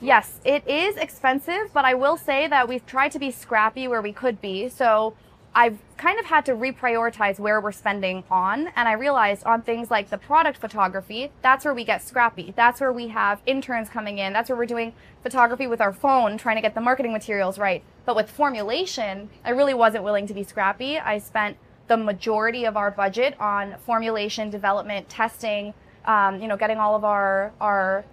Yes, 0.00 0.38
it 0.44 0.68
is 0.68 0.96
expensive, 0.96 1.70
but 1.72 1.86
I 1.86 1.94
will 1.94 2.18
say 2.18 2.46
that 2.46 2.68
we've 2.68 2.84
tried 2.84 3.12
to 3.12 3.18
be 3.18 3.30
scrappy 3.30 3.88
where 3.88 4.02
we 4.02 4.12
could 4.12 4.38
be. 4.40 4.68
So 4.68 5.14
I've 5.54 5.78
kind 5.96 6.18
of 6.18 6.26
had 6.26 6.44
to 6.46 6.52
reprioritize 6.52 7.38
where 7.38 7.60
we're 7.60 7.72
spending 7.72 8.24
on. 8.30 8.68
And 8.74 8.88
I 8.88 8.92
realized 8.92 9.44
on 9.44 9.62
things 9.62 9.90
like 9.90 10.10
the 10.10 10.18
product 10.18 10.58
photography, 10.58 11.30
that's 11.42 11.64
where 11.64 11.72
we 11.72 11.84
get 11.84 12.02
scrappy. 12.02 12.52
That's 12.56 12.80
where 12.80 12.92
we 12.92 13.08
have 13.08 13.40
interns 13.46 13.88
coming 13.88 14.18
in. 14.18 14.32
That's 14.32 14.50
where 14.50 14.58
we're 14.58 14.66
doing 14.66 14.92
photography 15.22 15.66
with 15.66 15.80
our 15.80 15.92
phone, 15.92 16.36
trying 16.36 16.56
to 16.56 16.62
get 16.62 16.74
the 16.74 16.80
marketing 16.80 17.12
materials 17.12 17.58
right. 17.58 17.84
But 18.04 18.16
with 18.16 18.28
formulation, 18.28 19.30
I 19.44 19.50
really 19.50 19.74
wasn't 19.74 20.02
willing 20.02 20.26
to 20.26 20.34
be 20.34 20.42
scrappy. 20.42 20.98
I 20.98 21.18
spent 21.18 21.56
the 21.86 21.96
majority 21.96 22.64
of 22.64 22.76
our 22.76 22.90
budget 22.90 23.38
on 23.38 23.76
formulation 23.86 24.50
development, 24.50 25.08
testing, 25.08 25.72
um, 26.04 26.40
you 26.40 26.48
know, 26.48 26.56
getting 26.56 26.78
all 26.78 26.96
of 26.96 27.04
our, 27.04 27.52
our 27.60 28.04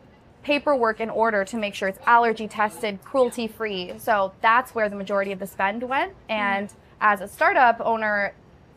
paperwork 0.43 0.99
in 0.99 1.09
order 1.09 1.43
to 1.45 1.57
make 1.57 1.73
sure 1.73 1.87
it's 1.87 1.99
allergy 2.05 2.47
tested, 2.47 3.01
cruelty 3.03 3.47
free. 3.47 3.93
So 3.97 4.33
that's 4.41 4.75
where 4.75 4.89
the 4.89 4.95
majority 4.95 5.31
of 5.31 5.39
the 5.39 5.47
spend 5.47 5.83
went. 5.83 6.13
And 6.29 6.73
as 7.01 7.19
a 7.19 7.27
startup 7.27 7.81
owner, 7.83 8.33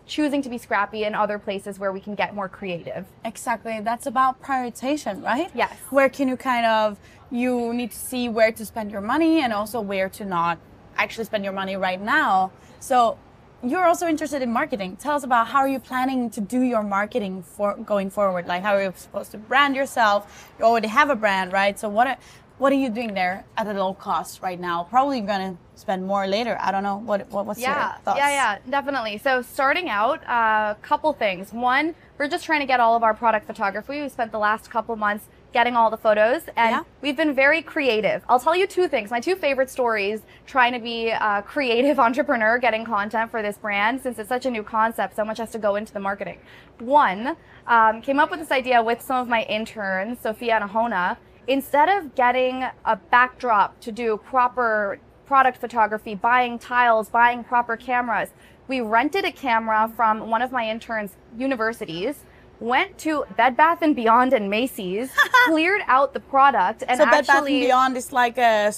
choosing 0.06 0.42
to 0.42 0.48
be 0.48 0.58
scrappy 0.58 1.04
in 1.04 1.14
other 1.14 1.38
places 1.38 1.78
where 1.78 1.92
we 1.92 2.00
can 2.00 2.14
get 2.14 2.34
more 2.34 2.48
creative. 2.48 3.06
Exactly. 3.24 3.80
That's 3.80 4.06
about 4.06 4.42
prioritization, 4.42 5.22
right? 5.22 5.50
Yes. 5.54 5.72
Where 5.90 6.08
can 6.08 6.26
you 6.28 6.36
kind 6.36 6.66
of 6.66 6.98
you 7.30 7.72
need 7.72 7.90
to 7.90 7.96
see 7.96 8.28
where 8.28 8.52
to 8.52 8.64
spend 8.64 8.90
your 8.90 9.00
money 9.00 9.40
and 9.40 9.52
also 9.52 9.80
where 9.80 10.08
to 10.08 10.24
not 10.24 10.58
actually 10.96 11.24
spend 11.24 11.44
your 11.44 11.52
money 11.52 11.76
right 11.76 12.00
now. 12.00 12.52
So 12.80 13.18
you're 13.62 13.86
also 13.86 14.06
interested 14.06 14.42
in 14.42 14.52
marketing. 14.52 14.96
Tell 14.96 15.16
us 15.16 15.24
about 15.24 15.48
how 15.48 15.58
are 15.60 15.68
you 15.68 15.80
planning 15.80 16.30
to 16.30 16.40
do 16.40 16.60
your 16.60 16.82
marketing 16.82 17.42
for 17.42 17.76
going 17.76 18.10
forward? 18.10 18.46
Like 18.46 18.62
how 18.62 18.74
are 18.76 18.82
you 18.84 18.92
supposed 18.94 19.30
to 19.32 19.38
brand 19.38 19.74
yourself? 19.74 20.52
You 20.58 20.64
already 20.66 20.88
have 20.88 21.10
a 21.10 21.16
brand, 21.16 21.52
right? 21.52 21.78
So 21.78 21.88
what 21.88 22.06
are, 22.06 22.18
what 22.58 22.72
are 22.72 22.76
you 22.76 22.88
doing 22.88 23.14
there 23.14 23.44
at 23.56 23.66
a 23.66 23.72
low 23.72 23.94
cost 23.94 24.40
right 24.42 24.58
now? 24.60 24.84
Probably 24.84 25.20
gonna 25.20 25.56
spend 25.74 26.06
more 26.06 26.26
later. 26.26 26.56
I 26.60 26.70
don't 26.70 26.82
know. 26.84 26.98
What, 26.98 27.28
what 27.30 27.46
what's 27.46 27.60
Yeah, 27.60 27.92
your 27.94 27.98
thoughts? 28.02 28.18
yeah, 28.18 28.30
yeah, 28.30 28.58
definitely. 28.70 29.18
So 29.18 29.42
starting 29.42 29.88
out, 29.88 30.22
a 30.24 30.30
uh, 30.32 30.74
couple 30.74 31.12
things. 31.12 31.52
One, 31.52 31.94
we're 32.16 32.28
just 32.28 32.44
trying 32.44 32.60
to 32.60 32.66
get 32.66 32.78
all 32.78 32.94
of 32.94 33.02
our 33.02 33.12
product 33.14 33.46
photography. 33.46 34.00
We 34.00 34.08
spent 34.08 34.30
the 34.30 34.38
last 34.38 34.70
couple 34.70 34.94
months 34.94 35.26
getting 35.52 35.76
all 35.76 35.88
the 35.90 35.96
photos, 35.96 36.42
and 36.56 36.70
Yeah. 36.70 36.82
we've 37.00 37.16
been 37.16 37.32
very 37.34 37.62
creative. 37.62 38.24
I'll 38.28 38.40
tell 38.40 38.56
you 38.56 38.66
two 38.66 38.88
things. 38.88 39.10
My 39.10 39.20
two 39.20 39.34
favorite 39.36 39.70
stories: 39.70 40.22
trying 40.46 40.72
to 40.74 40.78
be 40.80 41.08
a 41.10 41.42
creative 41.46 41.98
entrepreneur, 42.06 42.58
getting 42.58 42.84
content 42.84 43.30
for 43.32 43.42
this 43.42 43.58
brand, 43.58 44.00
since 44.00 44.18
it's 44.20 44.28
such 44.28 44.46
a 44.46 44.50
new 44.50 44.62
concept, 44.62 45.16
so 45.16 45.24
much 45.24 45.38
has 45.38 45.50
to 45.52 45.58
go 45.58 45.74
into 45.74 45.92
the 45.92 46.00
marketing. 46.00 46.38
One, 46.78 47.36
um, 47.66 48.00
came 48.00 48.20
up 48.20 48.30
with 48.30 48.38
this 48.40 48.50
idea 48.52 48.80
with 48.82 49.00
some 49.00 49.16
of 49.16 49.28
my 49.28 49.42
interns, 49.42 50.20
Sophia 50.20 50.54
and 50.56 50.70
Ahona. 50.70 51.16
Instead 51.46 51.88
of 51.88 52.14
getting 52.14 52.64
a 52.84 52.96
backdrop 53.10 53.78
to 53.80 53.92
do 53.92 54.16
proper 54.16 54.98
product 55.26 55.58
photography, 55.58 56.14
buying 56.14 56.58
tiles, 56.58 57.08
buying 57.08 57.44
proper 57.44 57.76
cameras. 57.76 58.30
we 58.66 58.80
rented 58.80 59.24
a 59.24 59.32
camera 59.32 59.90
from 59.94 60.30
one 60.30 60.40
of 60.42 60.50
my 60.52 60.68
interns' 60.68 61.16
universities, 61.36 62.24
went 62.60 62.96
to 62.96 63.24
Bed 63.36 63.56
Bath 63.56 63.82
and 63.82 63.94
Beyond 63.94 64.32
and 64.32 64.48
Macy's, 64.48 65.10
cleared 65.46 65.82
out 65.86 66.14
the 66.14 66.20
product, 66.20 66.82
and 66.88 66.98
so 66.98 67.04
Bed 67.04 67.26
Bath 67.26 67.38
and 67.38 67.46
Beyond 67.46 67.96
is 67.96 68.10
like 68.12 68.38
a 68.38 68.72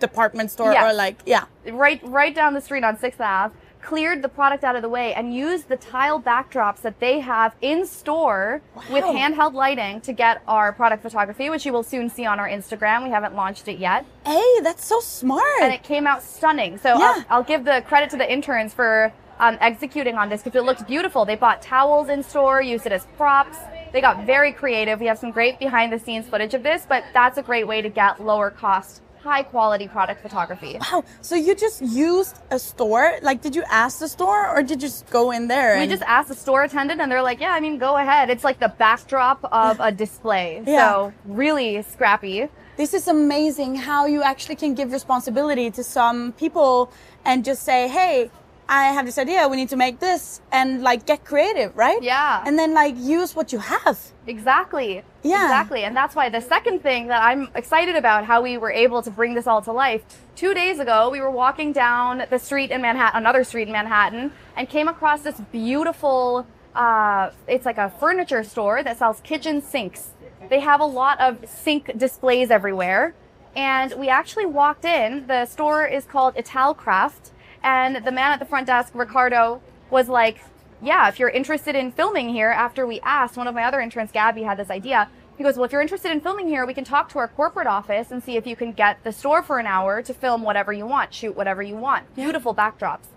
department 0.00 0.50
store 0.50 0.72
Yes. 0.72 0.92
or 0.92 0.94
like 0.96 1.18
yeah. 1.26 1.44
right 1.72 2.00
right 2.04 2.34
down 2.34 2.54
the 2.54 2.60
street 2.60 2.84
on 2.84 2.96
Sixth 2.98 3.20
Ave, 3.20 3.54
cleared 3.82 4.22
the 4.22 4.28
product 4.28 4.64
out 4.64 4.76
of 4.76 4.82
the 4.82 4.88
way, 4.88 5.14
and 5.14 5.34
used 5.34 5.68
the 5.68 5.76
tile 5.76 6.20
backdrops 6.20 6.80
that 6.82 7.00
they 7.00 7.20
have 7.20 7.54
in 7.60 7.86
store 7.86 8.60
with 8.90 9.04
handheld 9.04 9.54
lighting 9.54 10.00
to 10.02 10.12
get 10.12 10.42
our 10.46 10.72
product 10.72 11.02
photography, 11.02 11.48
which 11.50 11.64
you 11.66 11.72
will 11.72 11.82
soon 11.82 12.08
see 12.10 12.24
on 12.26 12.38
our 12.38 12.48
Instagram. 12.48 13.04
We 13.04 13.10
haven't 13.10 13.34
launched 13.34 13.68
it 13.68 13.78
yet. 13.78 14.04
Hey, 14.24 14.60
that's 14.62 14.84
so 14.84 15.00
smart. 15.00 15.44
and 15.62 15.72
it 15.72 15.82
came 15.82 16.06
out 16.06 16.22
stunning. 16.22 16.78
So 16.78 16.98
Yeah. 16.98 17.14
I'll, 17.28 17.38
I'll 17.38 17.42
give 17.44 17.64
the 17.64 17.82
credit 17.86 18.10
to 18.10 18.16
the 18.16 18.30
interns 18.30 18.74
for 18.74 19.12
um, 19.40 19.56
executing 19.60 20.16
on 20.16 20.28
this 20.28 20.42
because 20.42 20.58
it 20.58 20.64
looked 20.64 20.86
beautiful. 20.86 21.24
They 21.24 21.36
bought 21.36 21.62
towels 21.62 22.08
in 22.08 22.22
store, 22.22 22.60
used 22.60 22.86
it 22.86 22.92
as 22.92 23.06
props. 23.16 23.56
They 23.92 24.00
got 24.00 24.26
very 24.26 24.52
creative. 24.52 25.00
We 25.00 25.06
have 25.06 25.18
some 25.18 25.30
great 25.30 25.58
behind 25.58 25.92
the 25.92 25.98
scenes 25.98 26.26
footage 26.28 26.54
of 26.54 26.62
this, 26.62 26.84
but 26.88 27.04
that's 27.14 27.38
a 27.38 27.42
great 27.42 27.66
way 27.66 27.80
to 27.80 27.88
get 27.88 28.22
lower 28.22 28.50
cost, 28.50 29.00
high 29.22 29.42
quality 29.42 29.88
product 29.88 30.22
photography. 30.22 30.78
Wow. 30.80 31.04
So 31.20 31.34
you 31.34 31.54
just 31.54 31.82
used 31.82 32.38
a 32.50 32.58
store? 32.58 33.18
Like, 33.22 33.40
did 33.42 33.54
you 33.54 33.64
ask 33.68 33.98
the 33.98 34.08
store 34.08 34.48
or 34.48 34.62
did 34.62 34.70
you 34.70 34.88
just 34.88 35.08
go 35.10 35.30
in 35.30 35.48
there? 35.48 35.78
We 35.78 35.86
just 35.86 36.02
asked 36.02 36.28
the 36.28 36.34
store 36.34 36.64
attendant 36.64 37.00
and 37.00 37.10
they're 37.10 37.22
like, 37.22 37.40
yeah, 37.40 37.52
I 37.52 37.60
mean, 37.60 37.78
go 37.78 37.96
ahead. 37.96 38.30
It's 38.30 38.44
like 38.44 38.58
the 38.58 38.72
backdrop 38.78 39.44
of 39.52 39.78
a 39.80 39.92
display. 40.04 40.62
Yeah. 40.66 40.92
So 40.92 41.12
really 41.24 41.82
scrappy. 41.82 42.48
This 42.76 42.94
is 42.94 43.08
amazing 43.08 43.74
how 43.74 44.06
you 44.06 44.22
actually 44.22 44.54
can 44.54 44.74
give 44.74 44.92
responsibility 44.92 45.68
to 45.72 45.82
some 45.82 46.32
people 46.32 46.92
and 47.24 47.44
just 47.44 47.64
say, 47.64 47.88
hey, 47.88 48.30
I 48.68 48.92
have 48.92 49.06
this 49.06 49.16
idea. 49.16 49.48
We 49.48 49.56
need 49.56 49.70
to 49.70 49.76
make 49.76 49.98
this 49.98 50.42
and 50.52 50.82
like 50.82 51.06
get 51.06 51.24
creative, 51.24 51.74
right? 51.74 52.02
Yeah. 52.02 52.42
And 52.46 52.58
then 52.58 52.74
like 52.74 52.94
use 52.98 53.34
what 53.34 53.50
you 53.50 53.58
have. 53.60 53.98
Exactly. 54.26 55.02
Yeah. 55.22 55.44
Exactly. 55.44 55.84
And 55.84 55.96
that's 55.96 56.14
why 56.14 56.28
the 56.28 56.42
second 56.42 56.82
thing 56.82 57.06
that 57.06 57.22
I'm 57.22 57.48
excited 57.54 57.96
about 57.96 58.24
how 58.24 58.42
we 58.42 58.58
were 58.58 58.70
able 58.70 59.00
to 59.02 59.10
bring 59.10 59.32
this 59.34 59.46
all 59.46 59.62
to 59.62 59.72
life. 59.72 60.02
Two 60.36 60.52
days 60.52 60.80
ago, 60.80 61.08
we 61.08 61.20
were 61.20 61.30
walking 61.30 61.72
down 61.72 62.24
the 62.28 62.38
street 62.38 62.70
in 62.70 62.82
Manhattan, 62.82 63.18
another 63.18 63.42
street 63.42 63.68
in 63.68 63.72
Manhattan, 63.72 64.32
and 64.54 64.68
came 64.68 64.86
across 64.86 65.22
this 65.22 65.40
beautiful, 65.50 66.46
uh, 66.74 67.30
it's 67.46 67.64
like 67.64 67.78
a 67.78 67.88
furniture 67.98 68.44
store 68.44 68.82
that 68.82 68.98
sells 68.98 69.20
kitchen 69.20 69.62
sinks. 69.62 70.10
They 70.50 70.60
have 70.60 70.80
a 70.80 70.86
lot 70.86 71.18
of 71.20 71.48
sink 71.48 71.96
displays 71.96 72.50
everywhere. 72.50 73.14
And 73.56 73.94
we 73.94 74.08
actually 74.10 74.46
walked 74.46 74.84
in. 74.84 75.26
The 75.26 75.46
store 75.46 75.86
is 75.86 76.04
called 76.04 76.34
Italcraft. 76.36 77.30
And 77.68 77.96
the 78.02 78.12
man 78.12 78.32
at 78.32 78.38
the 78.38 78.46
front 78.46 78.66
desk, 78.66 78.94
Ricardo, 78.94 79.60
was 79.90 80.08
like, 80.08 80.42
yeah, 80.80 81.06
if 81.08 81.18
you're 81.18 81.28
interested 81.28 81.74
in 81.74 81.92
filming 81.92 82.30
here, 82.30 82.48
after 82.48 82.86
we 82.86 82.98
asked, 83.00 83.36
one 83.36 83.46
of 83.46 83.54
my 83.54 83.64
other 83.64 83.78
interns, 83.78 84.10
Gabby, 84.10 84.44
had 84.44 84.56
this 84.56 84.70
idea. 84.70 85.10
He 85.36 85.44
goes, 85.44 85.56
Well, 85.56 85.66
if 85.66 85.72
you're 85.72 85.82
interested 85.82 86.10
in 86.10 86.22
filming 86.22 86.48
here, 86.48 86.64
we 86.64 86.72
can 86.72 86.84
talk 86.84 87.10
to 87.10 87.18
our 87.18 87.28
corporate 87.28 87.66
office 87.66 88.10
and 88.10 88.24
see 88.24 88.38
if 88.38 88.46
you 88.46 88.56
can 88.56 88.72
get 88.72 89.04
the 89.04 89.12
store 89.12 89.42
for 89.42 89.58
an 89.58 89.66
hour 89.66 90.00
to 90.00 90.14
film 90.14 90.42
whatever 90.44 90.72
you 90.72 90.86
want, 90.86 91.12
shoot 91.12 91.36
whatever 91.36 91.62
you 91.62 91.76
want. 91.76 92.14
Beautiful 92.16 92.54
backdrops. 92.54 93.08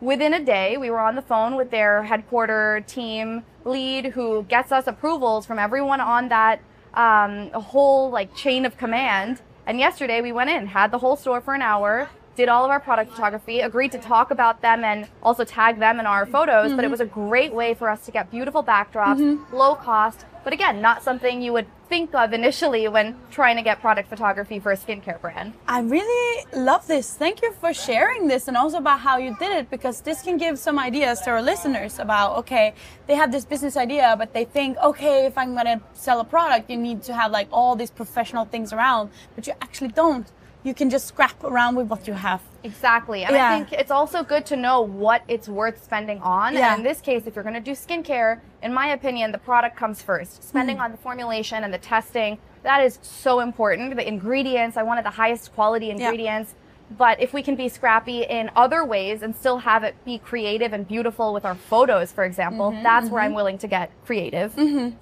Within 0.00 0.32
a 0.32 0.42
day, 0.42 0.78
we 0.78 0.90
were 0.90 1.00
on 1.00 1.14
the 1.14 1.22
phone 1.22 1.54
with 1.54 1.70
their 1.70 2.04
headquarter 2.04 2.82
team 2.86 3.42
lead 3.66 4.06
who 4.06 4.44
gets 4.44 4.72
us 4.72 4.86
approvals 4.86 5.44
from 5.44 5.58
everyone 5.58 6.00
on 6.00 6.30
that 6.30 6.60
um, 6.94 7.50
whole 7.50 8.08
like 8.08 8.34
chain 8.34 8.64
of 8.64 8.78
command. 8.78 9.42
And 9.66 9.78
yesterday 9.78 10.22
we 10.22 10.32
went 10.32 10.48
in, 10.48 10.68
had 10.68 10.92
the 10.92 10.98
whole 10.98 11.16
store 11.16 11.42
for 11.42 11.52
an 11.52 11.60
hour, 11.60 12.08
did 12.38 12.48
all 12.48 12.64
of 12.64 12.70
our 12.70 12.78
product 12.78 13.10
photography, 13.10 13.60
agreed 13.60 13.90
to 13.90 13.98
talk 13.98 14.30
about 14.30 14.62
them 14.62 14.84
and 14.84 15.08
also 15.24 15.42
tag 15.42 15.80
them 15.80 15.98
in 15.98 16.06
our 16.06 16.24
photos. 16.24 16.70
But 16.70 16.78
it 16.78 16.82
mm-hmm. 16.82 16.90
was 16.92 17.00
a 17.00 17.04
great 17.04 17.52
way 17.52 17.74
for 17.74 17.90
us 17.90 18.06
to 18.06 18.12
get 18.12 18.30
beautiful 18.30 18.62
backdrops, 18.62 19.18
mm-hmm. 19.18 19.54
low 19.54 19.74
cost, 19.74 20.24
but 20.44 20.52
again, 20.52 20.80
not 20.80 21.02
something 21.02 21.42
you 21.42 21.52
would 21.52 21.66
think 21.88 22.14
of 22.14 22.32
initially 22.32 22.86
when 22.88 23.16
trying 23.30 23.56
to 23.56 23.62
get 23.62 23.80
product 23.80 24.08
photography 24.08 24.58
for 24.58 24.72
a 24.72 24.76
skincare 24.76 25.20
brand. 25.20 25.52
I 25.66 25.80
really 25.80 26.46
love 26.54 26.86
this. 26.86 27.14
Thank 27.14 27.42
you 27.42 27.52
for 27.54 27.74
sharing 27.74 28.28
this 28.28 28.46
and 28.46 28.56
also 28.56 28.78
about 28.78 29.00
how 29.00 29.16
you 29.18 29.36
did 29.38 29.52
it 29.52 29.68
because 29.68 30.00
this 30.02 30.22
can 30.22 30.36
give 30.36 30.58
some 30.58 30.78
ideas 30.78 31.20
to 31.22 31.30
our 31.30 31.42
listeners 31.42 31.98
about 31.98 32.36
okay, 32.38 32.74
they 33.06 33.14
have 33.14 33.32
this 33.32 33.44
business 33.44 33.76
idea, 33.76 34.14
but 34.16 34.32
they 34.32 34.44
think, 34.44 34.78
okay, 34.78 35.26
if 35.26 35.36
I'm 35.36 35.54
gonna 35.54 35.80
sell 35.92 36.20
a 36.20 36.24
product, 36.24 36.70
you 36.70 36.76
need 36.76 37.02
to 37.02 37.14
have 37.14 37.30
like 37.30 37.48
all 37.50 37.74
these 37.74 37.90
professional 37.90 38.44
things 38.44 38.72
around, 38.72 39.10
but 39.34 39.46
you 39.46 39.54
actually 39.60 39.88
don't. 39.88 40.26
You 40.64 40.74
can 40.74 40.90
just 40.90 41.06
scrap 41.06 41.42
around 41.44 41.76
with 41.76 41.86
what 41.86 42.06
you 42.08 42.14
have. 42.14 42.40
Exactly. 42.64 43.22
And 43.24 43.34
Yeah. 43.34 43.50
I 43.50 43.58
think 43.58 43.72
it's 43.80 43.90
also 43.90 44.22
good 44.24 44.44
to 44.46 44.56
know 44.56 44.80
what 44.80 45.22
it's 45.28 45.48
worth 45.48 45.82
spending 45.84 46.20
on. 46.20 46.54
Yeah. 46.54 46.70
And 46.74 46.80
in 46.80 46.84
this 46.84 47.00
case, 47.00 47.26
if 47.26 47.34
you're 47.36 47.44
going 47.44 47.54
to 47.54 47.60
do 47.60 47.72
skincare, 47.72 48.40
in 48.62 48.74
my 48.74 48.88
opinion, 48.88 49.30
the 49.32 49.38
product 49.38 49.76
comes 49.76 50.02
first. 50.02 50.42
Spending 50.42 50.76
Mm. 50.78 50.82
on 50.84 50.90
the 50.92 50.98
formulation 50.98 51.62
and 51.64 51.72
the 51.72 51.78
testing, 51.78 52.38
that 52.64 52.82
is 52.82 52.98
so 53.02 53.38
important. 53.40 53.94
The 53.94 54.06
ingredients, 54.06 54.76
I 54.76 54.82
wanted 54.82 55.04
the 55.04 55.10
highest 55.10 55.54
quality 55.54 55.90
ingredients. 55.90 56.52
Yeah. 56.54 56.96
But 56.96 57.20
if 57.20 57.32
we 57.32 57.42
can 57.42 57.54
be 57.54 57.68
scrappy 57.68 58.22
in 58.22 58.50
other 58.56 58.84
ways 58.84 59.22
and 59.22 59.36
still 59.36 59.58
have 59.58 59.84
it 59.84 59.94
be 60.04 60.18
creative 60.18 60.72
and 60.72 60.88
beautiful 60.88 61.32
with 61.32 61.44
our 61.44 61.54
photos, 61.54 62.10
for 62.12 62.24
example, 62.24 62.72
Mm-hmm, 62.72 62.82
that's 62.82 63.08
where 63.10 63.22
I'm 63.22 63.34
willing 63.34 63.58
to 63.58 63.68
get 63.68 63.90
creative. 64.04 64.54
Mm-hmm. 64.56 64.96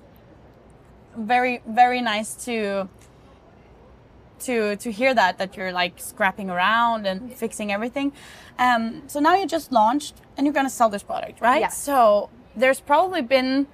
very 1.16 1.62
very 1.66 2.02
nice 2.02 2.34
to 2.44 2.88
to 4.40 4.76
to 4.76 4.90
hear 4.92 5.14
that 5.14 5.38
that 5.38 5.56
you're 5.56 5.72
like 5.72 5.94
scrapping 5.98 6.50
around 6.50 7.06
and 7.06 7.32
fixing 7.34 7.72
everything. 7.72 8.12
Um, 8.58 9.02
so 9.06 9.20
now 9.20 9.34
you 9.36 9.46
just 9.46 9.72
launched 9.72 10.14
and 10.36 10.46
you're 10.46 10.54
gonna 10.54 10.70
sell 10.70 10.88
this 10.88 11.02
product 11.02 11.40
right? 11.40 11.60
Yes. 11.60 11.76
so 11.80 12.30
there's 12.54 12.80
probably 12.80 13.22
been 13.22 13.66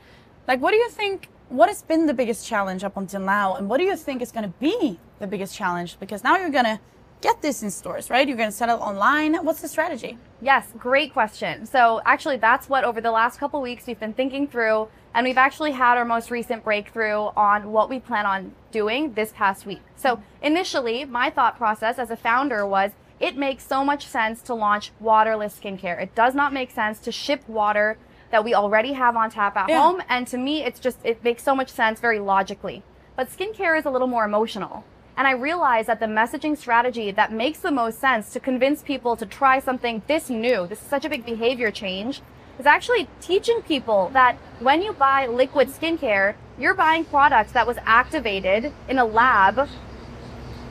like 0.49 0.61
what 0.61 0.71
do 0.71 0.76
you 0.76 0.88
think 0.90 1.28
what 1.49 1.69
has 1.69 1.83
been 1.83 2.07
the 2.07 2.14
biggest 2.14 2.47
challenge 2.47 2.83
up 2.85 2.97
until 2.97 3.21
now? 3.21 3.54
And 3.57 3.69
what 3.69 3.78
do 3.78 3.85
you 3.85 3.97
think 3.97 4.23
is 4.23 4.33
gonna 4.33 4.54
be 4.61 4.99
the 5.19 5.26
biggest 5.26 5.54
challenge? 5.54 5.99
Because 6.00 6.25
now 6.25 6.37
you're 6.38 6.50
gonna 6.50 6.81
get 7.21 7.40
this 7.42 7.62
in 7.62 7.71
stores 7.71 8.11
right? 8.11 8.26
You're 8.26 8.37
gonna 8.37 8.50
sell 8.52 8.71
it 8.71 8.81
online. 8.81 9.35
What's 9.45 9.61
the 9.61 9.69
strategy? 9.69 10.19
Yes, 10.40 10.66
great 10.78 11.12
question. 11.12 11.66
So 11.66 12.00
actually 12.04 12.38
that's 12.38 12.69
what 12.69 12.85
over 12.85 13.00
the 13.00 13.12
last 13.12 13.38
couple 13.38 13.61
weeks 13.61 13.87
we've 13.87 14.00
been 14.00 14.14
thinking 14.14 14.49
through 14.49 14.88
and 15.14 15.26
we've 15.26 15.38
actually 15.38 15.73
had 15.73 15.99
our 15.99 16.04
most 16.04 16.31
recent 16.31 16.64
breakthrough 16.64 17.31
on 17.37 17.73
what 17.73 17.88
we 17.90 18.00
plan 18.00 18.26
on 18.26 18.52
doing 18.71 19.12
this 19.14 19.33
past 19.33 19.66
week. 19.66 19.83
So 19.97 20.23
initially 20.42 21.04
my 21.04 21.31
thought 21.31 21.57
process 21.57 21.99
as 21.99 22.11
a 22.11 22.16
founder 22.16 22.66
was 22.66 22.92
it 23.21 23.37
makes 23.37 23.64
so 23.66 23.85
much 23.85 24.07
sense 24.07 24.42
to 24.42 24.54
launch 24.54 24.90
waterless 24.99 25.59
skincare. 25.61 26.00
It 26.02 26.14
does 26.14 26.35
not 26.35 26.52
make 26.52 26.71
sense 26.71 26.99
to 27.00 27.12
ship 27.12 27.47
water 27.49 27.99
that 28.31 28.45
we 28.45 28.54
already 28.54 28.95
have 28.95 29.16
on 29.16 29.31
tap 29.31 29.57
at 29.57 29.69
Yeah. 29.69 29.81
home 29.83 30.02
and 30.09 30.26
to 30.28 30.38
me 30.38 30.64
it's 30.64 30.81
just 30.81 30.99
it 31.04 31.23
makes 31.23 31.42
so 31.42 31.54
much 31.54 31.69
sense 31.69 32.00
very 32.00 32.19
logically. 32.19 32.83
But 33.14 33.28
skincare 33.28 33.78
is 33.78 33.85
a 33.85 33.90
little 33.90 34.09
more 34.09 34.25
emotional. 34.25 34.85
And 35.14 35.26
I 35.26 35.33
realized 35.33 35.88
that 35.88 36.00
the 36.00 36.07
messaging 36.07 36.57
strategy 36.57 37.11
that 37.11 37.31
makes 37.31 37.59
the 37.59 37.71
most 37.71 38.00
sense 38.00 38.33
to 38.33 38.40
convince 38.40 38.81
people 38.83 39.14
to 39.16 39.26
try 39.26 39.59
something 39.61 40.00
this 40.07 40.31
new, 40.31 40.66
this 40.66 40.81
is 40.81 40.87
such 40.88 41.04
a 41.04 41.11
big 41.11 41.26
behavior 41.26 41.71
change, 41.71 42.23
is 42.59 42.66
actually 42.66 43.09
teaching 43.21 43.62
people 43.62 44.11
that 44.12 44.37
when 44.61 44.82
you 44.82 44.92
buy 44.92 45.26
liquid 45.26 45.68
skincare, 45.68 46.35
you're 46.59 46.75
buying 46.75 47.04
products 47.04 47.52
that 47.52 47.66
was 47.66 47.78
activated 47.85 48.73
in 48.88 48.99
a 48.99 49.04
lab 49.04 49.68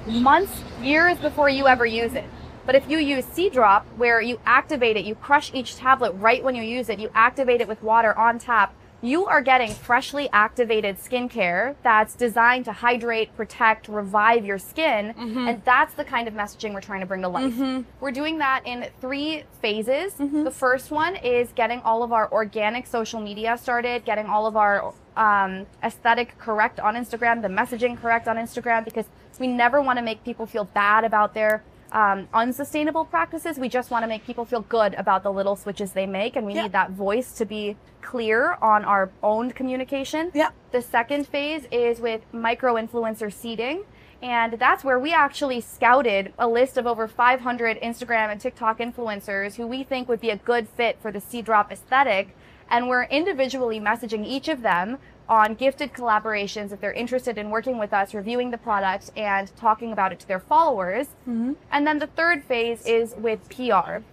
months, 0.07 0.63
years 0.81 1.17
before 1.17 1.49
you 1.49 1.67
ever 1.67 1.85
use 1.85 2.13
it. 2.13 2.25
But 2.65 2.75
if 2.75 2.89
you 2.89 2.97
use 2.97 3.25
Seadrop, 3.25 3.83
where 3.97 4.21
you 4.21 4.39
activate 4.45 4.95
it, 4.95 5.05
you 5.05 5.15
crush 5.15 5.51
each 5.53 5.75
tablet 5.75 6.11
right 6.13 6.43
when 6.43 6.55
you 6.55 6.63
use 6.63 6.89
it, 6.89 6.99
you 6.99 7.09
activate 7.13 7.61
it 7.61 7.67
with 7.67 7.81
water 7.81 8.17
on 8.17 8.39
tap, 8.39 8.73
you 9.01 9.25
are 9.25 9.41
getting 9.41 9.71
freshly 9.71 10.29
activated 10.31 10.97
skincare 10.97 11.75
that's 11.83 12.15
designed 12.15 12.65
to 12.65 12.71
hydrate, 12.71 13.35
protect, 13.35 13.87
revive 13.87 14.45
your 14.45 14.59
skin. 14.59 15.13
Mm-hmm. 15.13 15.47
And 15.47 15.61
that's 15.65 15.93
the 15.95 16.03
kind 16.03 16.27
of 16.27 16.33
messaging 16.33 16.73
we're 16.73 16.81
trying 16.81 16.99
to 16.99 17.05
bring 17.05 17.21
to 17.21 17.27
life. 17.27 17.53
Mm-hmm. 17.53 17.81
We're 17.99 18.11
doing 18.11 18.37
that 18.37 18.61
in 18.65 18.87
three 18.99 19.43
phases. 19.61 20.13
Mm-hmm. 20.13 20.43
The 20.43 20.51
first 20.51 20.91
one 20.91 21.15
is 21.15 21.49
getting 21.53 21.81
all 21.81 22.03
of 22.03 22.13
our 22.13 22.31
organic 22.31 22.85
social 22.85 23.19
media 23.19 23.57
started, 23.57 24.05
getting 24.05 24.27
all 24.27 24.45
of 24.45 24.55
our 24.55 24.93
um, 25.17 25.65
aesthetic 25.83 26.37
correct 26.37 26.79
on 26.79 26.95
Instagram, 26.95 27.41
the 27.41 27.47
messaging 27.47 27.99
correct 27.99 28.27
on 28.27 28.37
Instagram, 28.37 28.85
because 28.85 29.05
we 29.39 29.47
never 29.47 29.81
want 29.81 29.97
to 29.97 30.03
make 30.03 30.23
people 30.23 30.45
feel 30.45 30.65
bad 30.65 31.03
about 31.03 31.33
their 31.33 31.63
um, 31.91 32.27
unsustainable 32.33 33.05
practices. 33.05 33.57
We 33.57 33.69
just 33.69 33.91
want 33.91 34.03
to 34.03 34.07
make 34.07 34.25
people 34.25 34.45
feel 34.45 34.61
good 34.61 34.93
about 34.95 35.23
the 35.23 35.31
little 35.31 35.55
switches 35.55 35.91
they 35.91 36.05
make, 36.05 36.35
and 36.35 36.45
we 36.45 36.53
Yeah. 36.53 36.63
need 36.63 36.71
that 36.71 36.91
voice 36.91 37.33
to 37.33 37.45
be 37.45 37.75
clear 38.01 38.57
on 38.61 38.83
our 38.85 39.11
own 39.21 39.51
communication. 39.51 40.31
Yeah. 40.33 40.49
The 40.71 40.81
second 40.81 41.27
phase 41.27 41.65
is 41.71 41.99
with 41.99 42.21
micro 42.33 42.75
influencer 42.75 43.31
seeding. 43.31 43.83
And 44.23 44.53
that's 44.53 44.83
where 44.83 44.99
we 44.99 45.13
actually 45.13 45.61
scouted 45.61 46.31
a 46.37 46.47
list 46.47 46.77
of 46.77 46.85
over 46.85 47.07
500 47.07 47.81
Instagram 47.81 48.31
and 48.31 48.39
TikTok 48.39 48.77
influencers 48.77 49.55
who 49.55 49.65
we 49.65 49.83
think 49.83 50.07
would 50.07 50.21
be 50.21 50.29
a 50.29 50.35
good 50.35 50.67
fit 50.69 50.99
for 51.01 51.11
the 51.11 51.17
Seadrop 51.19 51.71
aesthetic. 51.71 52.35
And 52.69 52.87
we're 52.87 53.03
individually 53.05 53.79
messaging 53.79 54.23
each 54.25 54.47
of 54.47 54.61
them 54.61 54.99
on 55.31 55.55
gifted 55.55 55.93
collaborations 55.93 56.73
if 56.73 56.81
they're 56.81 56.91
interested 56.91 57.37
in 57.37 57.49
working 57.49 57.77
with 57.77 57.93
us, 57.93 58.13
reviewing 58.13 58.51
the 58.51 58.57
product, 58.57 59.09
and 59.15 59.55
talking 59.55 59.93
about 59.93 60.11
it 60.11 60.19
to 60.19 60.27
their 60.27 60.41
followers. 60.41 61.07
Mm-hmm. 61.21 61.53
And 61.71 61.87
then 61.87 61.99
the 61.99 62.07
third 62.07 62.43
phase 62.43 62.85
is 62.85 63.15
with 63.17 63.47
PR. 63.49 64.03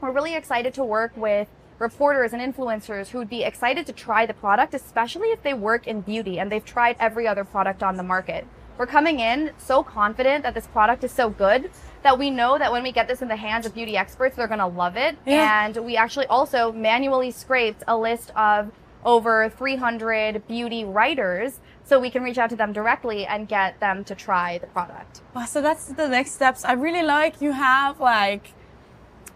We're 0.00 0.12
really 0.12 0.36
excited 0.36 0.72
to 0.74 0.84
work 0.84 1.10
with 1.16 1.48
reporters 1.80 2.32
and 2.32 2.40
influencers 2.40 3.08
who 3.08 3.18
would 3.18 3.28
be 3.28 3.42
excited 3.42 3.84
to 3.86 3.92
try 3.92 4.26
the 4.26 4.34
product, 4.34 4.72
especially 4.72 5.28
if 5.28 5.42
they 5.42 5.54
work 5.54 5.88
in 5.88 6.02
beauty 6.02 6.38
and 6.38 6.52
they've 6.52 6.64
tried 6.64 6.94
every 7.00 7.26
other 7.26 7.42
product 7.42 7.82
on 7.82 7.96
the 7.96 8.04
market. 8.04 8.46
We're 8.78 8.86
coming 8.86 9.18
in 9.18 9.50
so 9.58 9.82
confident 9.82 10.44
that 10.44 10.54
this 10.54 10.68
product 10.68 11.02
is 11.02 11.10
so 11.10 11.30
good 11.30 11.70
that 12.02 12.16
we 12.16 12.30
know 12.30 12.58
that 12.58 12.70
when 12.70 12.82
we 12.82 12.92
get 12.92 13.08
this 13.08 13.22
in 13.22 13.28
the 13.28 13.36
hands 13.36 13.66
of 13.66 13.74
beauty 13.74 13.96
experts, 13.96 14.36
they're 14.36 14.46
going 14.46 14.60
to 14.60 14.66
love 14.66 14.96
it. 14.96 15.18
Yeah. 15.26 15.66
And 15.66 15.76
we 15.84 15.96
actually 15.96 16.26
also 16.26 16.70
manually 16.70 17.32
scraped 17.32 17.82
a 17.88 17.96
list 17.96 18.30
of 18.36 18.70
over 19.04 19.48
300 19.48 20.46
beauty 20.46 20.84
writers 20.84 21.60
so 21.84 21.98
we 21.98 22.10
can 22.10 22.22
reach 22.22 22.38
out 22.38 22.50
to 22.50 22.56
them 22.56 22.72
directly 22.72 23.26
and 23.26 23.48
get 23.48 23.80
them 23.80 24.04
to 24.04 24.14
try 24.14 24.58
the 24.58 24.66
product. 24.68 25.22
Wow, 25.34 25.44
so 25.46 25.60
that's 25.60 25.86
the 25.86 26.08
next 26.08 26.32
steps. 26.32 26.64
I 26.64 26.72
really 26.72 27.02
like 27.02 27.40
you 27.40 27.52
have 27.52 28.00
like 28.00 28.52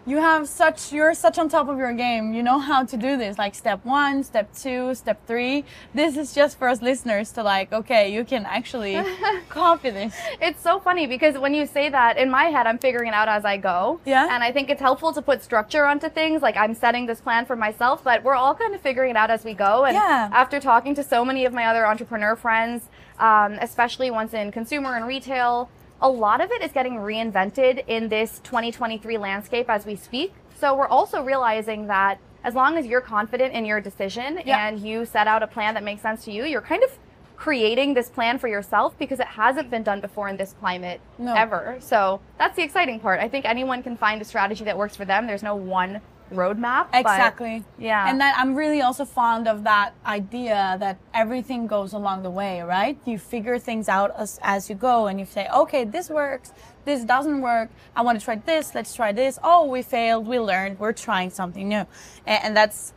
you 0.07 0.17
have 0.17 0.47
such 0.47 0.91
you're 0.93 1.13
such 1.15 1.37
on 1.39 1.49
top 1.49 1.67
of 1.67 1.77
your 1.77 1.91
game. 1.93 2.33
You 2.33 2.43
know 2.43 2.59
how 2.59 2.83
to 2.83 2.95
do 2.97 3.17
this. 3.17 3.37
Like 3.37 3.55
step 3.55 3.83
one, 3.83 4.23
step 4.23 4.53
two, 4.53 4.93
step 4.95 5.25
three. 5.25 5.65
This 5.93 6.15
is 6.15 6.33
just 6.33 6.59
for 6.59 6.67
us 6.67 6.81
listeners 6.81 7.31
to 7.33 7.43
like, 7.43 7.73
okay, 7.73 8.13
you 8.13 8.23
can 8.23 8.45
actually 8.45 9.01
copy 9.49 9.89
this. 9.89 10.15
It's 10.39 10.61
so 10.61 10.79
funny 10.79 11.07
because 11.07 11.37
when 11.37 11.53
you 11.53 11.65
say 11.65 11.89
that, 11.89 12.17
in 12.17 12.29
my 12.29 12.45
head, 12.45 12.67
I'm 12.67 12.77
figuring 12.77 13.09
it 13.09 13.13
out 13.15 13.27
as 13.27 13.45
I 13.45 13.57
go. 13.57 13.99
Yeah. 14.05 14.27
And 14.29 14.43
I 14.43 14.51
think 14.51 14.69
it's 14.69 14.81
helpful 14.81 15.11
to 15.13 15.21
put 15.21 15.41
structure 15.43 15.85
onto 15.85 16.09
things. 16.09 16.41
Like 16.41 16.55
I'm 16.57 16.75
setting 16.75 17.07
this 17.07 17.19
plan 17.21 17.45
for 17.45 17.55
myself, 17.55 18.03
but 18.03 18.23
we're 18.23 18.35
all 18.35 18.53
kind 18.53 18.75
of 18.75 18.81
figuring 18.81 19.11
it 19.11 19.17
out 19.17 19.31
as 19.31 19.43
we 19.43 19.53
go. 19.53 19.85
And 19.85 19.95
Yeah. 19.95 20.29
after 20.31 20.59
talking 20.59 20.93
to 20.95 21.03
so 21.03 21.25
many 21.25 21.45
of 21.45 21.53
my 21.53 21.65
other 21.65 21.85
entrepreneur 21.87 22.35
friends, 22.35 22.89
um, 23.17 23.53
especially 23.53 24.11
ones 24.11 24.33
in 24.33 24.51
consumer 24.51 24.95
and 24.95 25.07
retail, 25.07 25.69
a 26.01 26.09
lot 26.09 26.41
of 26.41 26.51
it 26.51 26.61
is 26.61 26.71
getting 26.71 26.95
reinvented 26.95 27.83
in 27.87 28.09
this 28.09 28.39
2023 28.43 29.17
landscape 29.17 29.69
as 29.69 29.85
we 29.85 29.95
speak. 29.95 30.33
So 30.57 30.75
we're 30.75 30.87
also 30.87 31.21
realizing 31.23 31.87
that 31.87 32.19
as 32.43 32.53
long 32.53 32.77
as 32.77 32.85
you're 32.85 33.01
confident 33.01 33.53
in 33.53 33.65
your 33.65 33.81
decision 33.81 34.39
Yeah. 34.45 34.67
and 34.67 34.79
you 34.79 35.05
set 35.05 35.27
out 35.27 35.41
a 35.41 35.47
plan 35.47 35.73
that 35.73 35.83
makes 35.83 36.01
sense 36.01 36.23
to 36.25 36.31
you, 36.31 36.45
you're 36.45 36.61
kind 36.61 36.83
of 36.83 36.97
creating 37.37 37.93
this 37.93 38.09
plan 38.09 38.37
for 38.37 38.47
yourself 38.47 38.97
because 38.97 39.19
it 39.19 39.27
hasn't 39.27 39.69
been 39.69 39.83
done 39.83 39.99
before 39.99 40.29
in 40.29 40.37
this 40.37 40.53
climate 40.59 41.01
No. 41.17 41.33
ever. 41.33 41.75
So 41.79 42.21
that's 42.37 42.55
the 42.55 42.63
exciting 42.63 42.99
part. 42.99 43.19
I 43.19 43.27
think 43.27 43.45
anyone 43.45 43.83
can 43.83 43.97
find 43.97 44.21
a 44.21 44.25
strategy 44.25 44.63
that 44.65 44.77
works 44.77 44.95
for 44.95 45.05
them. 45.05 45.27
There's 45.27 45.43
no 45.43 45.55
one 45.55 46.01
roadmap. 46.31 46.87
but- 46.91 46.99
Exactly. 47.01 47.63
yeah. 47.77 48.09
And 48.09 48.19
that 48.21 48.35
I'm 48.37 48.55
really 48.55 48.81
also 48.81 49.05
fond 49.05 49.47
of 49.47 49.63
that 49.63 49.93
idea 50.05 50.77
that 50.79 50.97
everything 51.13 51.67
goes 51.67 51.93
along 51.93 52.23
the 52.23 52.29
way, 52.29 52.61
right? 52.61 52.97
You 53.05 53.17
figure 53.19 53.59
things 53.59 53.87
out 53.89 54.11
as, 54.17 54.39
as 54.41 54.69
you 54.69 54.75
go 54.75 55.07
and 55.07 55.19
you 55.19 55.25
say, 55.25 55.47
okay, 55.53 55.83
this 55.83 56.09
works, 56.09 56.51
this 56.85 57.03
doesn't 57.03 57.41
work. 57.41 57.69
I 57.95 58.01
want 58.01 58.19
to 58.19 58.25
try 58.25 58.35
this, 58.35 58.73
let's 58.75 58.93
try 58.93 59.11
this. 59.11 59.37
Oh, 59.43 59.65
we 59.65 59.81
failed, 59.81 60.27
we 60.27 60.39
learned, 60.39 60.79
we're 60.79 60.93
trying 60.93 61.29
something 61.29 61.67
new. 61.69 61.85
And, 62.25 62.43
and 62.45 62.57
that's, 62.57 62.93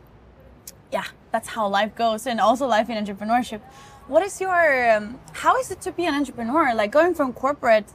yeah, 0.91 1.05
that's 1.31 1.49
how 1.49 1.67
life 1.67 1.95
goes 1.95 2.25
and 2.25 2.39
also 2.39 2.65
life 2.67 2.89
in 2.89 3.03
entrepreneurship. 3.03 3.61
What 4.07 4.23
is 4.23 4.41
your, 4.41 4.91
um, 4.95 5.19
how 5.33 5.57
is 5.59 5.69
it 5.69 5.81
to 5.81 5.91
be 5.91 6.05
an 6.05 6.15
entrepreneur? 6.15 6.73
Like 6.73 6.91
going 6.91 7.13
from 7.13 7.31
corporate 7.33 7.85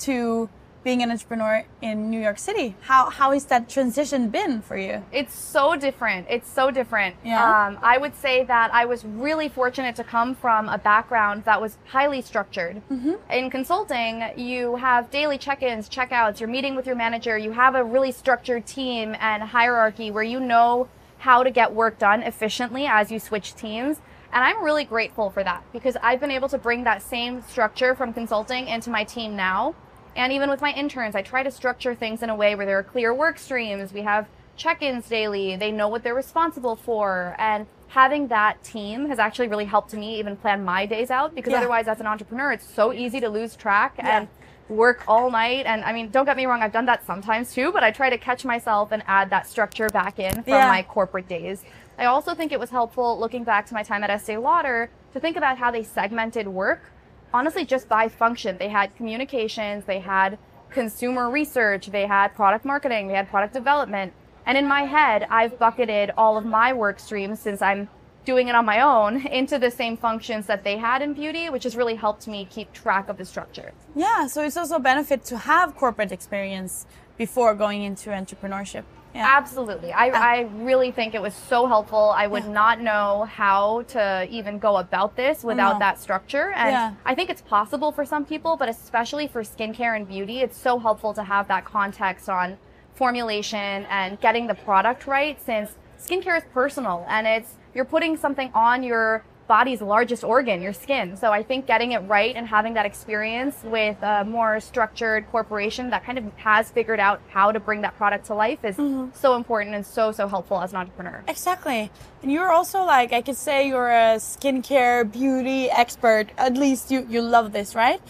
to 0.00 0.48
being 0.86 1.02
an 1.02 1.10
entrepreneur 1.10 1.64
in 1.82 2.10
New 2.10 2.20
York 2.20 2.38
City. 2.38 2.76
How, 2.82 3.10
how 3.10 3.32
has 3.32 3.44
that 3.46 3.68
transition 3.68 4.28
been 4.28 4.62
for 4.62 4.76
you? 4.76 5.02
It's 5.10 5.34
so 5.34 5.74
different. 5.74 6.28
It's 6.30 6.48
so 6.48 6.70
different. 6.70 7.16
Yeah. 7.24 7.42
Um, 7.42 7.76
I 7.82 7.98
would 7.98 8.14
say 8.14 8.44
that 8.44 8.72
I 8.72 8.84
was 8.84 9.04
really 9.04 9.48
fortunate 9.48 9.96
to 9.96 10.04
come 10.04 10.36
from 10.36 10.68
a 10.68 10.78
background 10.78 11.42
that 11.42 11.60
was 11.60 11.76
highly 11.86 12.22
structured. 12.22 12.80
Mm-hmm. 12.88 13.14
In 13.32 13.50
consulting, 13.50 14.22
you 14.36 14.76
have 14.76 15.10
daily 15.10 15.38
check-ins, 15.38 15.88
check-outs. 15.88 16.40
You're 16.40 16.48
meeting 16.48 16.76
with 16.76 16.86
your 16.86 16.94
manager. 16.94 17.36
You 17.36 17.50
have 17.50 17.74
a 17.74 17.82
really 17.82 18.12
structured 18.12 18.64
team 18.64 19.16
and 19.18 19.42
hierarchy 19.42 20.12
where 20.12 20.22
you 20.22 20.38
know 20.38 20.88
how 21.18 21.42
to 21.42 21.50
get 21.50 21.72
work 21.72 21.98
done 21.98 22.22
efficiently 22.22 22.86
as 22.86 23.10
you 23.10 23.18
switch 23.18 23.56
teams. 23.56 24.00
And 24.32 24.44
I'm 24.44 24.62
really 24.62 24.84
grateful 24.84 25.30
for 25.30 25.42
that 25.42 25.64
because 25.72 25.96
I've 26.00 26.20
been 26.20 26.30
able 26.30 26.48
to 26.50 26.58
bring 26.58 26.84
that 26.84 27.02
same 27.02 27.42
structure 27.42 27.96
from 27.96 28.12
consulting 28.12 28.68
into 28.68 28.90
my 28.90 29.02
team 29.02 29.34
now. 29.34 29.74
And 30.16 30.32
even 30.32 30.48
with 30.48 30.62
my 30.62 30.72
interns, 30.72 31.14
I 31.14 31.22
try 31.22 31.42
to 31.42 31.50
structure 31.50 31.94
things 31.94 32.22
in 32.22 32.30
a 32.30 32.34
way 32.34 32.54
where 32.54 32.64
there 32.66 32.78
are 32.78 32.82
clear 32.82 33.12
work 33.14 33.38
streams. 33.38 33.92
We 33.92 34.00
have 34.02 34.26
check-ins 34.56 35.06
daily. 35.08 35.56
They 35.56 35.70
know 35.70 35.88
what 35.88 36.02
they're 36.02 36.14
responsible 36.14 36.74
for. 36.74 37.36
And 37.38 37.66
having 37.88 38.28
that 38.28 38.64
team 38.64 39.08
has 39.08 39.18
actually 39.18 39.48
really 39.48 39.66
helped 39.66 39.92
me 39.92 40.18
even 40.18 40.36
plan 40.36 40.64
my 40.64 40.86
days 40.86 41.10
out 41.10 41.34
because 41.34 41.52
Yeah. 41.52 41.58
otherwise 41.58 41.86
as 41.86 42.00
an 42.00 42.06
entrepreneur, 42.06 42.50
it's 42.52 42.66
so 42.66 42.92
easy 42.92 43.20
to 43.20 43.28
lose 43.28 43.54
track 43.54 43.94
Yeah. 43.98 44.20
and 44.20 44.28
work 44.68 45.04
all 45.06 45.30
night. 45.30 45.66
And 45.66 45.84
I 45.84 45.92
mean, 45.92 46.08
don't 46.10 46.24
get 46.24 46.36
me 46.36 46.46
wrong, 46.46 46.62
I've 46.62 46.72
done 46.72 46.86
that 46.86 47.04
sometimes 47.04 47.52
too, 47.52 47.70
but 47.70 47.84
I 47.84 47.90
try 47.90 48.10
to 48.10 48.18
catch 48.18 48.44
myself 48.44 48.90
and 48.92 49.02
add 49.06 49.30
that 49.30 49.46
structure 49.46 49.88
back 49.90 50.18
in 50.18 50.32
from 50.32 50.44
Yeah. 50.46 50.68
my 50.68 50.82
corporate 50.82 51.28
days. 51.28 51.62
I 51.98 52.06
also 52.06 52.34
think 52.34 52.50
it 52.52 52.58
was 52.58 52.70
helpful 52.70 53.18
looking 53.18 53.44
back 53.44 53.66
to 53.66 53.74
my 53.74 53.82
time 53.82 54.02
at 54.02 54.10
Estee 54.10 54.36
Lauder 54.38 54.90
to 55.12 55.20
think 55.20 55.36
about 55.36 55.58
how 55.58 55.70
they 55.70 55.82
segmented 55.82 56.48
work 56.48 56.90
honestly 57.36 57.66
just 57.66 57.86
by 57.88 58.08
function. 58.08 58.56
They 58.56 58.68
had 58.68 58.96
communications, 58.96 59.84
they 59.84 60.00
had 60.00 60.38
consumer 60.70 61.30
research, 61.30 61.88
they 61.88 62.06
had 62.06 62.34
product 62.34 62.64
marketing, 62.64 63.08
they 63.08 63.14
had 63.14 63.28
product 63.28 63.52
development. 63.52 64.14
And 64.46 64.56
in 64.56 64.66
my 64.66 64.82
head, 64.82 65.26
I've 65.28 65.58
bucketed 65.58 66.12
all 66.16 66.38
of 66.38 66.46
my 66.46 66.72
work 66.72 66.98
streams 66.98 67.40
since 67.40 67.60
I'm 67.60 67.88
doing 68.24 68.48
it 68.48 68.54
on 68.54 68.64
my 68.64 68.80
own 68.80 69.26
into 69.40 69.58
the 69.58 69.70
same 69.70 69.96
functions 69.98 70.46
that 70.46 70.64
they 70.64 70.78
had 70.78 71.02
in 71.02 71.12
beauty, 71.12 71.50
which 71.50 71.64
has 71.64 71.76
really 71.76 71.94
helped 71.94 72.26
me 72.26 72.48
keep 72.50 72.72
track 72.72 73.08
of 73.10 73.18
the 73.18 73.24
structure. 73.24 73.72
Yeah, 73.94 74.26
so 74.26 74.42
it's 74.42 74.56
also 74.56 74.76
a 74.76 74.80
benefit 74.80 75.22
to 75.24 75.36
have 75.36 75.76
corporate 75.76 76.12
experience 76.12 76.86
before 77.18 77.54
going 77.54 77.82
into 77.82 78.10
entrepreneurship. 78.10 78.84
Yeah. 79.16 79.26
Absolutely. 79.36 79.92
I, 79.92 80.10
uh, 80.10 80.18
I 80.18 80.40
really 80.56 80.90
think 80.90 81.14
it 81.14 81.22
was 81.22 81.34
so 81.34 81.66
helpful. 81.66 82.12
I 82.16 82.26
would 82.26 82.46
not 82.48 82.80
know 82.80 83.24
how 83.30 83.82
to 83.88 84.26
even 84.30 84.58
go 84.58 84.76
about 84.76 85.16
this 85.16 85.42
without 85.42 85.74
No. 85.74 85.78
that 85.78 85.98
structure. 86.00 86.52
And 86.54 86.70
Yeah. 86.70 86.92
I 87.04 87.14
think 87.14 87.30
it's 87.30 87.42
possible 87.42 87.92
for 87.92 88.04
some 88.04 88.24
people, 88.24 88.56
but 88.56 88.68
especially 88.68 89.26
for 89.26 89.42
skincare 89.42 89.96
and 89.96 90.06
beauty, 90.06 90.40
it's 90.40 90.56
so 90.58 90.78
helpful 90.78 91.14
to 91.14 91.22
have 91.22 91.48
that 91.48 91.64
context 91.64 92.28
on 92.28 92.58
formulation 92.94 93.86
and 93.90 94.20
getting 94.20 94.46
the 94.46 94.54
product 94.54 95.06
right 95.06 95.40
since 95.40 95.76
skincare 95.98 96.36
is 96.38 96.44
personal 96.52 97.04
and 97.08 97.26
it's 97.26 97.54
you're 97.74 97.84
putting 97.84 98.16
something 98.16 98.50
on 98.54 98.82
your 98.82 99.22
body's 99.48 99.80
largest 99.80 100.24
organ, 100.24 100.60
your 100.60 100.72
skin. 100.72 101.16
So 101.16 101.30
I 101.32 101.42
think 101.42 101.66
getting 101.66 101.92
it 101.92 102.00
right 102.00 102.34
and 102.34 102.46
having 102.46 102.74
that 102.74 102.86
experience 102.86 103.56
with 103.62 104.02
a 104.02 104.24
more 104.24 104.58
structured 104.60 105.30
corporation 105.30 105.90
that 105.90 106.04
kind 106.04 106.18
of 106.18 106.24
has 106.36 106.70
figured 106.70 106.98
out 106.98 107.20
how 107.28 107.52
to 107.52 107.60
bring 107.60 107.82
that 107.82 107.96
product 107.96 108.26
to 108.26 108.34
life 108.34 108.64
is 108.64 108.76
so 109.14 109.36
important 109.36 109.74
and 109.74 109.86
so, 109.86 110.12
so 110.12 110.26
helpful 110.26 110.60
as 110.60 110.72
an 110.72 110.78
entrepreneur. 110.78 111.22
Exactly. 111.28 111.90
And 112.22 112.32
you're 112.32 112.50
also 112.50 112.82
like, 112.82 113.12
I 113.12 113.22
could 113.22 113.36
say 113.36 113.68
you're 113.68 113.90
a 113.90 114.16
skincare 114.16 115.10
beauty 115.10 115.70
expert. 115.70 116.30
At 116.36 116.56
least 116.56 116.90
you, 116.90 117.06
you 117.08 117.22
love 117.22 117.52
this, 117.52 117.74
right? 117.74 118.00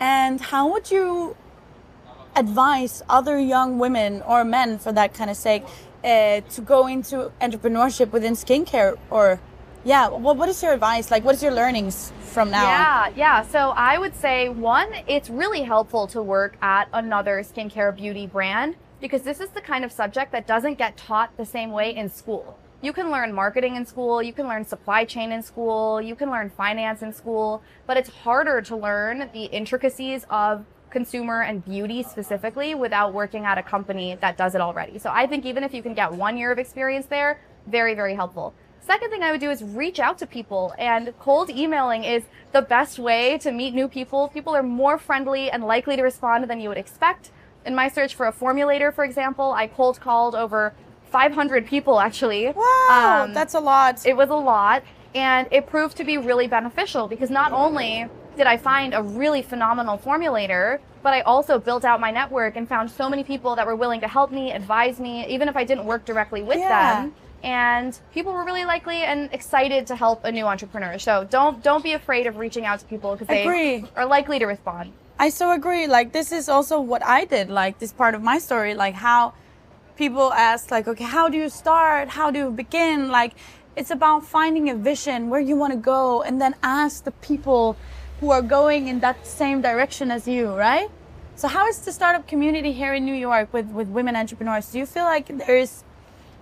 And 0.00 0.40
how 0.40 0.66
would 0.72 0.90
you 0.90 1.36
advise 2.34 3.02
other 3.08 3.38
young 3.38 3.78
women 3.78 4.22
or 4.22 4.42
men, 4.42 4.78
for 4.78 4.90
that 4.92 5.14
kind 5.14 5.30
of 5.30 5.36
sake, 5.36 5.64
uh, 6.02 6.40
to 6.40 6.60
go 6.60 6.88
into 6.88 7.30
entrepreneurship 7.40 8.10
within 8.10 8.34
skincare? 8.34 8.98
Or, 9.10 9.38
yeah, 9.84 10.08
what, 10.08 10.36
what 10.36 10.48
is 10.48 10.62
your 10.62 10.72
advice? 10.72 11.10
Like, 11.10 11.24
what 11.24 11.34
is 11.34 11.42
your 11.42 11.52
learnings 11.52 12.12
from 12.20 12.50
now? 12.50 12.62
Yeah, 12.62 13.12
yeah. 13.16 13.42
So 13.42 13.70
I 13.70 13.98
would 13.98 14.14
say 14.14 14.48
one, 14.48 14.92
it's 15.06 15.28
really 15.28 15.62
helpful 15.62 16.06
to 16.08 16.22
work 16.22 16.56
at 16.62 16.88
another 16.92 17.42
skincare 17.42 17.94
beauty 17.94 18.26
brand 18.26 18.76
because 19.00 19.22
this 19.22 19.40
is 19.40 19.50
the 19.50 19.60
kind 19.60 19.84
of 19.84 19.90
subject 19.90 20.30
that 20.32 20.46
doesn't 20.46 20.78
get 20.78 20.96
taught 20.96 21.36
the 21.36 21.44
same 21.44 21.72
way 21.72 21.94
in 21.94 22.08
school. 22.08 22.58
You 22.80 22.92
can 22.92 23.10
learn 23.10 23.32
marketing 23.32 23.76
in 23.76 23.86
school, 23.86 24.22
you 24.22 24.32
can 24.32 24.48
learn 24.48 24.64
supply 24.64 25.04
chain 25.04 25.30
in 25.30 25.42
school, 25.42 26.02
you 26.02 26.16
can 26.16 26.30
learn 26.30 26.50
finance 26.50 27.02
in 27.02 27.12
school, 27.12 27.62
but 27.86 27.96
it's 27.96 28.08
harder 28.08 28.60
to 28.62 28.76
learn 28.76 29.30
the 29.32 29.44
intricacies 29.44 30.26
of 30.30 30.64
consumer 30.90 31.42
and 31.42 31.64
beauty 31.64 32.02
specifically 32.02 32.74
without 32.74 33.12
working 33.12 33.44
at 33.44 33.56
a 33.56 33.62
company 33.62 34.16
that 34.20 34.36
does 34.36 34.54
it 34.54 34.60
already. 34.60 34.98
So 34.98 35.10
I 35.12 35.26
think 35.26 35.44
even 35.46 35.64
if 35.64 35.72
you 35.72 35.82
can 35.82 35.94
get 35.94 36.12
one 36.12 36.36
year 36.36 36.52
of 36.52 36.58
experience 36.58 37.06
there, 37.06 37.40
very, 37.66 37.94
very 37.94 38.14
helpful. 38.14 38.52
Second 38.84 39.10
thing 39.10 39.22
I 39.22 39.30
would 39.30 39.40
do 39.40 39.50
is 39.50 39.62
reach 39.62 40.00
out 40.00 40.18
to 40.18 40.26
people 40.26 40.74
and 40.76 41.14
cold 41.20 41.48
emailing 41.50 42.02
is 42.02 42.24
the 42.50 42.62
best 42.62 42.98
way 42.98 43.38
to 43.38 43.52
meet 43.52 43.74
new 43.74 43.86
people. 43.86 44.28
People 44.28 44.54
are 44.56 44.62
more 44.62 44.98
friendly 44.98 45.50
and 45.50 45.64
likely 45.64 45.94
to 45.96 46.02
respond 46.02 46.50
than 46.50 46.60
you 46.60 46.68
would 46.68 46.78
expect. 46.78 47.30
In 47.64 47.76
my 47.76 47.88
search 47.88 48.16
for 48.16 48.26
a 48.26 48.32
formulator, 48.32 48.92
for 48.92 49.04
example, 49.04 49.52
I 49.52 49.68
cold 49.68 50.00
called 50.00 50.34
over 50.34 50.72
500 51.10 51.64
people 51.66 52.00
actually. 52.00 52.48
Wow, 52.56 53.22
Um, 53.24 53.34
that's 53.34 53.54
a 53.54 53.60
lot. 53.60 54.04
it 54.04 54.16
was 54.16 54.30
a 54.30 54.34
lot 54.34 54.82
and 55.14 55.46
it 55.52 55.66
proved 55.68 55.96
to 55.98 56.04
be 56.04 56.18
really 56.18 56.48
beneficial 56.48 57.06
because 57.06 57.30
not 57.30 57.52
only 57.52 58.06
did 58.36 58.46
I 58.48 58.56
find 58.56 58.94
a 58.94 59.02
really 59.02 59.42
phenomenal 59.42 59.96
formulator, 59.96 60.80
but 61.02 61.12
I 61.14 61.20
also 61.20 61.58
built 61.58 61.84
out 61.84 62.00
my 62.00 62.10
network 62.10 62.56
and 62.56 62.68
found 62.68 62.90
so 62.90 63.08
many 63.08 63.22
people 63.22 63.54
that 63.56 63.66
were 63.66 63.76
willing 63.76 64.00
to 64.00 64.08
help 64.08 64.32
me, 64.32 64.50
advise 64.52 64.98
me, 64.98 65.24
even 65.28 65.48
if 65.48 65.56
I 65.56 65.62
didn't 65.64 65.84
work 65.84 66.04
directly 66.04 66.42
with 66.42 66.58
Yeah. 66.58 67.02
them. 67.02 67.14
And 67.42 67.98
people 68.12 68.32
were 68.32 68.44
really 68.44 68.64
likely 68.64 69.02
and 69.02 69.28
excited 69.32 69.86
to 69.88 69.96
help 69.96 70.24
a 70.24 70.30
new 70.30 70.46
entrepreneur. 70.46 70.98
So 70.98 71.24
don't 71.24 71.62
don't 71.62 71.82
be 71.82 71.92
afraid 71.92 72.26
of 72.26 72.36
reaching 72.36 72.64
out 72.64 72.80
to 72.80 72.86
people 72.86 73.12
because 73.12 73.28
they 73.28 73.42
Agree. 73.42 73.84
are 73.96 74.06
likely 74.06 74.38
to 74.38 74.46
respond. 74.46 74.92
I 75.18 75.28
so 75.28 75.52
agree. 75.52 75.86
Like 75.86 76.12
this 76.12 76.32
is 76.32 76.48
also 76.48 76.80
what 76.80 77.04
I 77.04 77.24
did. 77.24 77.50
Like 77.50 77.78
this 77.78 77.92
part 77.92 78.14
of 78.14 78.22
my 78.22 78.38
story. 78.38 78.74
Like 78.74 78.94
how 78.94 79.34
people 79.96 80.32
ask 80.32 80.70
like, 80.70 80.88
okay, 80.88 81.04
how 81.04 81.28
do 81.28 81.36
you 81.36 81.48
start? 81.48 82.08
How 82.08 82.30
do 82.30 82.38
you 82.38 82.50
begin? 82.50 83.08
Like, 83.08 83.34
it's 83.76 83.90
about 83.90 84.24
finding 84.24 84.68
a 84.70 84.74
vision 84.74 85.30
where 85.30 85.40
you 85.40 85.56
want 85.56 85.72
to 85.72 85.78
go 85.78 86.22
and 86.22 86.40
then 86.40 86.54
ask 86.62 87.04
the 87.04 87.10
people 87.12 87.76
who 88.20 88.30
are 88.30 88.42
going 88.42 88.88
in 88.88 89.00
that 89.00 89.26
same 89.26 89.62
direction 89.62 90.10
as 90.10 90.28
you, 90.28 90.54
right? 90.54 90.88
So 91.34 91.48
how 91.48 91.66
is 91.66 91.78
the 91.80 91.92
startup 91.92 92.26
community 92.26 92.72
here 92.72 92.94
in 92.94 93.04
New 93.04 93.14
York 93.14 93.52
with, 93.52 93.66
with 93.66 93.88
women 93.88 94.14
entrepreneurs? 94.16 94.70
Do 94.70 94.78
you 94.78 94.86
feel 94.86 95.04
like 95.04 95.26
there's 95.46 95.84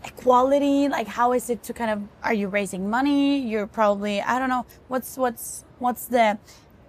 equality? 0.04 0.88
Like 0.88 1.06
how 1.06 1.32
is 1.32 1.50
it 1.50 1.62
to 1.64 1.72
kind 1.72 1.90
of 1.90 2.02
are 2.22 2.34
you 2.34 2.48
raising 2.48 2.88
money? 2.88 3.38
You're 3.38 3.66
probably 3.66 4.20
I 4.20 4.38
don't 4.38 4.48
know, 4.48 4.66
what's 4.88 5.16
what's 5.16 5.64
what's 5.78 6.06
the 6.06 6.38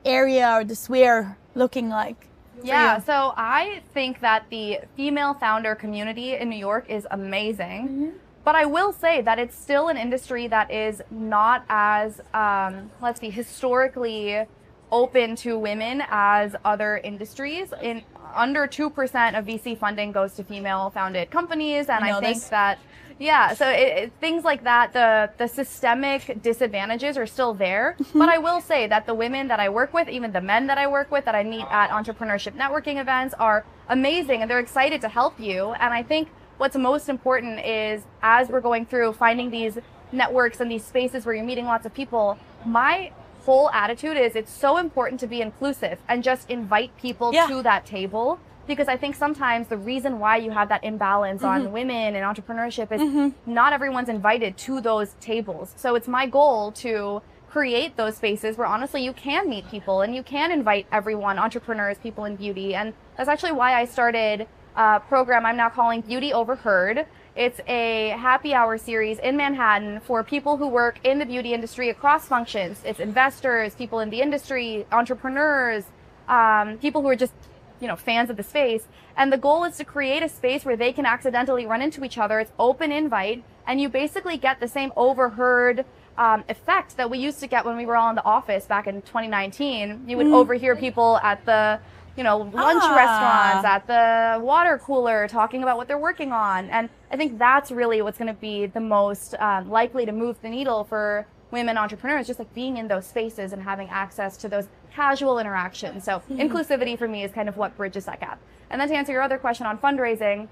area 0.05 0.51
or 0.53 0.63
the 0.63 0.75
sphere 0.75 1.37
looking 1.55 1.89
like? 1.89 2.27
Yeah, 2.63 2.99
so 2.99 3.33
I 3.37 3.81
think 3.93 4.19
that 4.19 4.45
the 4.49 4.79
female 4.95 5.33
founder 5.33 5.73
community 5.73 6.35
in 6.35 6.49
New 6.49 6.57
York 6.59 6.89
is 6.89 7.07
amazing. 7.09 7.87
Mm-hmm. 7.87 8.09
But 8.43 8.55
I 8.55 8.65
will 8.65 8.91
say 8.91 9.21
that 9.21 9.37
it's 9.39 9.55
still 9.55 9.87
an 9.89 9.97
industry 9.97 10.47
that 10.47 10.71
is 10.71 11.01
not 11.11 11.63
as, 11.69 12.21
um, 12.33 12.89
let's 13.01 13.19
be 13.19 13.29
historically 13.29 14.45
open 14.91 15.35
to 15.37 15.57
women 15.57 16.03
as 16.09 16.55
other 16.65 16.97
industries. 16.97 17.73
In 17.81 18.03
under 18.33 18.65
2% 18.67 19.37
of 19.37 19.45
VC 19.45 19.77
funding 19.77 20.11
goes 20.11 20.33
to 20.35 20.43
female 20.43 20.89
founded 20.89 21.29
companies. 21.31 21.89
And 21.89 22.03
I, 22.03 22.17
I 22.17 22.19
think 22.21 22.37
this. 22.37 22.49
that 22.49 22.79
yeah, 23.21 23.53
so 23.53 23.69
it, 23.69 23.79
it, 23.79 24.13
things 24.19 24.43
like 24.43 24.63
that, 24.63 24.93
the 24.93 25.29
the 25.37 25.47
systemic 25.47 26.41
disadvantages 26.41 27.17
are 27.17 27.27
still 27.27 27.53
there. 27.53 27.95
Mm-hmm. 27.99 28.17
But 28.17 28.29
I 28.29 28.39
will 28.39 28.59
say 28.61 28.87
that 28.87 29.05
the 29.05 29.13
women 29.13 29.47
that 29.49 29.59
I 29.59 29.69
work 29.69 29.93
with, 29.93 30.09
even 30.09 30.31
the 30.31 30.41
men 30.41 30.65
that 30.67 30.79
I 30.79 30.87
work 30.87 31.11
with, 31.11 31.25
that 31.25 31.35
I 31.35 31.43
meet 31.43 31.65
at 31.69 31.91
entrepreneurship 31.91 32.53
networking 32.53 32.99
events, 32.99 33.35
are 33.37 33.63
amazing, 33.89 34.41
and 34.41 34.49
they're 34.49 34.59
excited 34.59 35.01
to 35.01 35.07
help 35.07 35.39
you. 35.39 35.73
And 35.73 35.93
I 35.93 36.01
think 36.01 36.29
what's 36.57 36.75
most 36.75 37.09
important 37.09 37.63
is 37.63 38.01
as 38.23 38.49
we're 38.49 38.59
going 38.59 38.87
through 38.87 39.13
finding 39.13 39.51
these 39.51 39.77
networks 40.11 40.59
and 40.59 40.71
these 40.71 40.83
spaces 40.83 41.23
where 41.23 41.35
you're 41.35 41.45
meeting 41.45 41.65
lots 41.65 41.85
of 41.85 41.93
people, 41.93 42.39
my 42.65 43.11
whole 43.45 43.69
attitude 43.71 44.17
is 44.17 44.35
it's 44.35 44.51
so 44.51 44.77
important 44.77 45.19
to 45.19 45.27
be 45.27 45.41
inclusive 45.41 45.99
and 46.07 46.23
just 46.23 46.49
invite 46.49 46.95
people 46.97 47.33
yeah. 47.33 47.47
to 47.47 47.61
that 47.63 47.85
table 47.85 48.39
because 48.67 48.87
I 48.87 48.97
think 48.97 49.15
sometimes 49.15 49.67
the 49.67 49.77
reason 49.77 50.19
why 50.19 50.37
you 50.37 50.51
have 50.51 50.69
that 50.69 50.83
imbalance 50.83 51.41
mm-hmm. 51.41 51.67
on 51.67 51.71
women 51.71 52.15
and 52.15 52.23
entrepreneurship 52.23 52.91
is 52.91 53.01
mm-hmm. 53.01 53.51
not 53.51 53.73
everyone's 53.73 54.09
invited 54.09 54.57
to 54.59 54.79
those 54.79 55.15
tables. 55.19 55.73
So 55.75 55.95
it's 55.95 56.07
my 56.07 56.27
goal 56.27 56.71
to 56.73 57.21
create 57.49 57.97
those 57.97 58.15
spaces 58.15 58.57
where 58.57 58.67
honestly 58.67 59.03
you 59.03 59.11
can 59.11 59.49
meet 59.49 59.69
people 59.69 60.01
and 60.01 60.15
you 60.15 60.23
can 60.23 60.51
invite 60.51 60.87
everyone, 60.91 61.37
entrepreneurs, 61.37 61.97
people 61.97 62.23
in 62.25 62.35
beauty. 62.35 62.75
And 62.75 62.93
that's 63.17 63.27
actually 63.27 63.51
why 63.51 63.73
I 63.73 63.85
started 63.85 64.47
a 64.75 65.01
program 65.01 65.45
I'm 65.45 65.57
now 65.57 65.69
calling 65.69 66.01
Beauty 66.01 66.31
Overheard. 66.31 67.05
It's 67.35 67.61
a 67.65 68.09
happy 68.09 68.53
hour 68.53 68.77
series 68.77 69.17
in 69.19 69.37
Manhattan 69.37 70.01
for 70.01 70.21
people 70.21 70.57
who 70.57 70.67
work 70.67 70.99
in 71.05 71.17
the 71.17 71.25
beauty 71.25 71.53
industry 71.53 71.89
across 71.89 72.27
functions. 72.27 72.81
It's 72.83 72.99
investors, 72.99 73.73
people 73.73 74.01
in 74.01 74.09
the 74.09 74.21
industry, 74.21 74.85
entrepreneurs, 74.91 75.85
um, 76.27 76.77
people 76.79 77.01
who 77.01 77.07
are 77.07 77.15
just 77.15 77.33
you 77.79 77.87
know, 77.87 77.95
fans 77.95 78.29
of 78.29 78.37
the 78.37 78.43
space. 78.43 78.87
And 79.17 79.33
the 79.33 79.37
goal 79.37 79.63
is 79.63 79.77
to 79.77 79.85
create 79.85 80.23
a 80.23 80.29
space 80.29 80.63
where 80.63 80.77
they 80.77 80.93
can 80.93 81.05
accidentally 81.05 81.65
run 81.65 81.81
into 81.81 82.03
each 82.05 82.17
other. 82.17 82.39
It's 82.39 82.51
open 82.59 82.91
invite, 82.91 83.43
and 83.65 83.81
you 83.81 83.89
basically 83.89 84.37
get 84.37 84.59
the 84.59 84.67
same 84.67 84.93
overheard 84.95 85.83
um, 86.17 86.43
effect 86.47 86.97
that 86.97 87.09
we 87.09 87.17
used 87.17 87.39
to 87.39 87.47
get 87.47 87.65
when 87.65 87.77
we 87.77 87.85
were 87.85 87.95
all 87.95 88.09
in 88.09 88.15
the 88.15 88.23
office 88.23 88.65
back 88.65 88.87
in 88.87 89.01
2019. 89.01 90.03
You 90.07 90.17
would 90.17 90.27
mm. 90.27 90.33
overhear 90.33 90.75
people 90.75 91.17
at 91.23 91.43
the 91.45 91.79
you 92.21 92.23
know, 92.23 92.37
lunch 92.37 92.83
ah. 92.83 92.95
restaurants, 92.95 93.65
at 93.65 93.87
the 93.87 94.45
water 94.45 94.77
cooler, 94.77 95.27
talking 95.27 95.63
about 95.63 95.75
what 95.75 95.87
they're 95.87 95.97
working 95.97 96.31
on. 96.31 96.69
And 96.69 96.87
I 97.09 97.17
think 97.17 97.39
that's 97.39 97.71
really 97.71 98.03
what's 98.03 98.19
going 98.19 98.27
to 98.27 98.39
be 98.39 98.67
the 98.67 98.79
most 98.79 99.33
um, 99.39 99.71
likely 99.71 100.05
to 100.05 100.11
move 100.11 100.39
the 100.43 100.49
needle 100.49 100.83
for 100.83 101.25
women 101.49 101.79
entrepreneurs, 101.79 102.27
just 102.27 102.37
like 102.37 102.53
being 102.53 102.77
in 102.77 102.87
those 102.87 103.07
spaces 103.07 103.53
and 103.53 103.63
having 103.63 103.89
access 103.89 104.37
to 104.37 104.47
those 104.47 104.67
casual 104.93 105.39
interactions. 105.39 106.03
So 106.03 106.19
mm-hmm. 106.19 106.37
inclusivity 106.37 106.95
for 106.95 107.07
me 107.07 107.23
is 107.23 107.31
kind 107.31 107.49
of 107.49 107.57
what 107.57 107.75
bridges 107.75 108.05
that 108.05 108.19
gap. 108.19 108.39
And 108.69 108.79
then 108.79 108.87
to 108.89 108.93
answer 108.93 109.13
your 109.13 109.23
other 109.23 109.39
question 109.39 109.65
on 109.65 109.79
fundraising, 109.79 110.47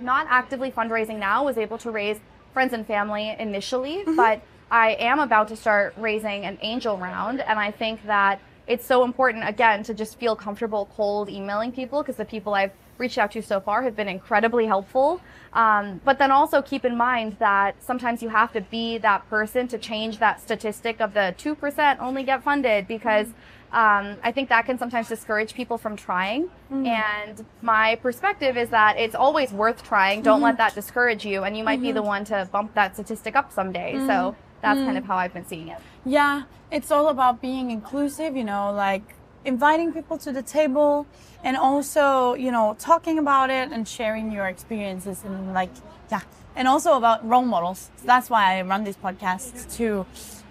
not 0.00 0.26
actively 0.30 0.70
fundraising 0.70 1.18
now, 1.18 1.44
was 1.44 1.58
able 1.58 1.76
to 1.76 1.90
raise 1.90 2.20
friends 2.54 2.72
and 2.72 2.86
family 2.86 3.36
initially, 3.38 3.98
mm-hmm. 3.98 4.16
but 4.16 4.40
I 4.70 4.92
am 4.92 5.20
about 5.20 5.48
to 5.48 5.56
start 5.56 5.92
raising 5.98 6.46
an 6.46 6.56
angel 6.62 6.96
round. 6.96 7.42
And 7.42 7.58
I 7.58 7.70
think 7.70 8.06
that 8.06 8.40
it's 8.66 8.86
so 8.86 9.04
important, 9.04 9.48
again, 9.48 9.82
to 9.84 9.94
just 9.94 10.18
feel 10.18 10.36
comfortable 10.36 10.88
cold 10.96 11.28
emailing 11.28 11.72
people 11.72 12.02
because 12.02 12.16
the 12.16 12.24
people 12.24 12.54
I've 12.54 12.72
reached 12.98 13.18
out 13.18 13.32
to 13.32 13.42
so 13.42 13.60
far 13.60 13.82
have 13.82 13.96
been 13.96 14.08
incredibly 14.08 14.66
helpful. 14.66 15.20
Um, 15.52 16.00
but 16.04 16.18
then 16.18 16.30
also 16.30 16.62
keep 16.62 16.84
in 16.84 16.96
mind 16.96 17.36
that 17.38 17.82
sometimes 17.82 18.22
you 18.22 18.28
have 18.28 18.52
to 18.52 18.60
be 18.60 18.98
that 18.98 19.28
person 19.28 19.66
to 19.68 19.78
change 19.78 20.18
that 20.18 20.40
statistic 20.40 21.00
of 21.00 21.12
the 21.14 21.34
2% 21.38 21.98
only 22.00 22.22
get 22.22 22.42
funded 22.42 22.86
because 22.86 23.28
mm-hmm 23.28 23.38
um, 23.72 24.18
I 24.22 24.32
think 24.32 24.50
that 24.50 24.66
can 24.66 24.76
sometimes 24.76 25.08
discourage 25.08 25.54
people 25.54 25.78
from 25.78 25.96
trying. 25.96 26.44
Mm-hmm. 26.70 26.86
And 26.86 27.46
my 27.62 27.94
perspective 27.96 28.58
is 28.58 28.68
that 28.68 28.98
it's 28.98 29.14
always 29.14 29.50
worth 29.50 29.82
trying. 29.82 30.20
Don't 30.20 30.36
mm-hmm. 30.36 30.44
let 30.44 30.58
that 30.58 30.74
discourage 30.74 31.24
you, 31.24 31.44
and 31.44 31.56
you 31.56 31.64
might 31.64 31.76
mm-hmm. 31.76 31.86
be 31.86 31.92
the 31.92 32.02
one 32.02 32.24
to 32.26 32.46
bump 32.52 32.74
that 32.74 32.94
statistic 32.94 33.34
up 33.34 33.50
someday. 33.50 33.94
So 34.06 34.36
that's 34.62 34.78
kind 34.78 34.96
of 34.96 35.02
mm-hmm. 35.02 35.12
how 35.12 35.18
I've 35.18 35.34
been 35.34 35.44
seeing 35.44 35.68
it. 35.68 35.78
Yeah, 36.06 36.44
it's 36.70 36.90
all 36.90 37.08
about 37.08 37.42
being 37.42 37.70
inclusive, 37.70 38.36
you 38.36 38.44
know, 38.44 38.72
like 38.72 39.02
inviting 39.44 39.92
people 39.92 40.16
to 40.18 40.32
the 40.32 40.42
table 40.42 41.06
and 41.44 41.56
also, 41.56 42.34
you 42.34 42.52
know, 42.52 42.76
talking 42.78 43.18
about 43.18 43.50
it 43.50 43.70
and 43.72 43.86
sharing 43.86 44.30
your 44.30 44.46
experiences 44.46 45.24
and 45.24 45.52
like, 45.52 45.70
yeah. 46.10 46.20
And 46.54 46.68
also 46.68 46.96
about 46.96 47.26
role 47.28 47.44
models. 47.44 47.90
So 47.96 48.06
that's 48.06 48.30
why 48.30 48.58
I 48.58 48.62
run 48.62 48.84
these 48.84 48.96
podcasts 48.96 49.76
to, 49.76 50.06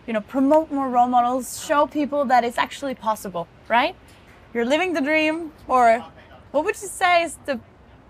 you 0.08 0.14
know, 0.14 0.22
promote 0.22 0.72
more 0.72 0.90
role 0.90 1.08
models, 1.08 1.64
show 1.64 1.88
people 1.88 2.26
that 2.26 2.44
it's 2.44 2.58
actually 2.58 2.96
possible, 2.96 3.48
right? 3.70 3.96
You're 4.54 4.66
living 4.66 4.94
the 4.94 5.02
dream, 5.02 5.54
or 5.68 6.04
what 6.52 6.66
would 6.66 6.76
you 6.82 6.88
say 6.88 7.24
is 7.24 7.38
the 7.46 7.60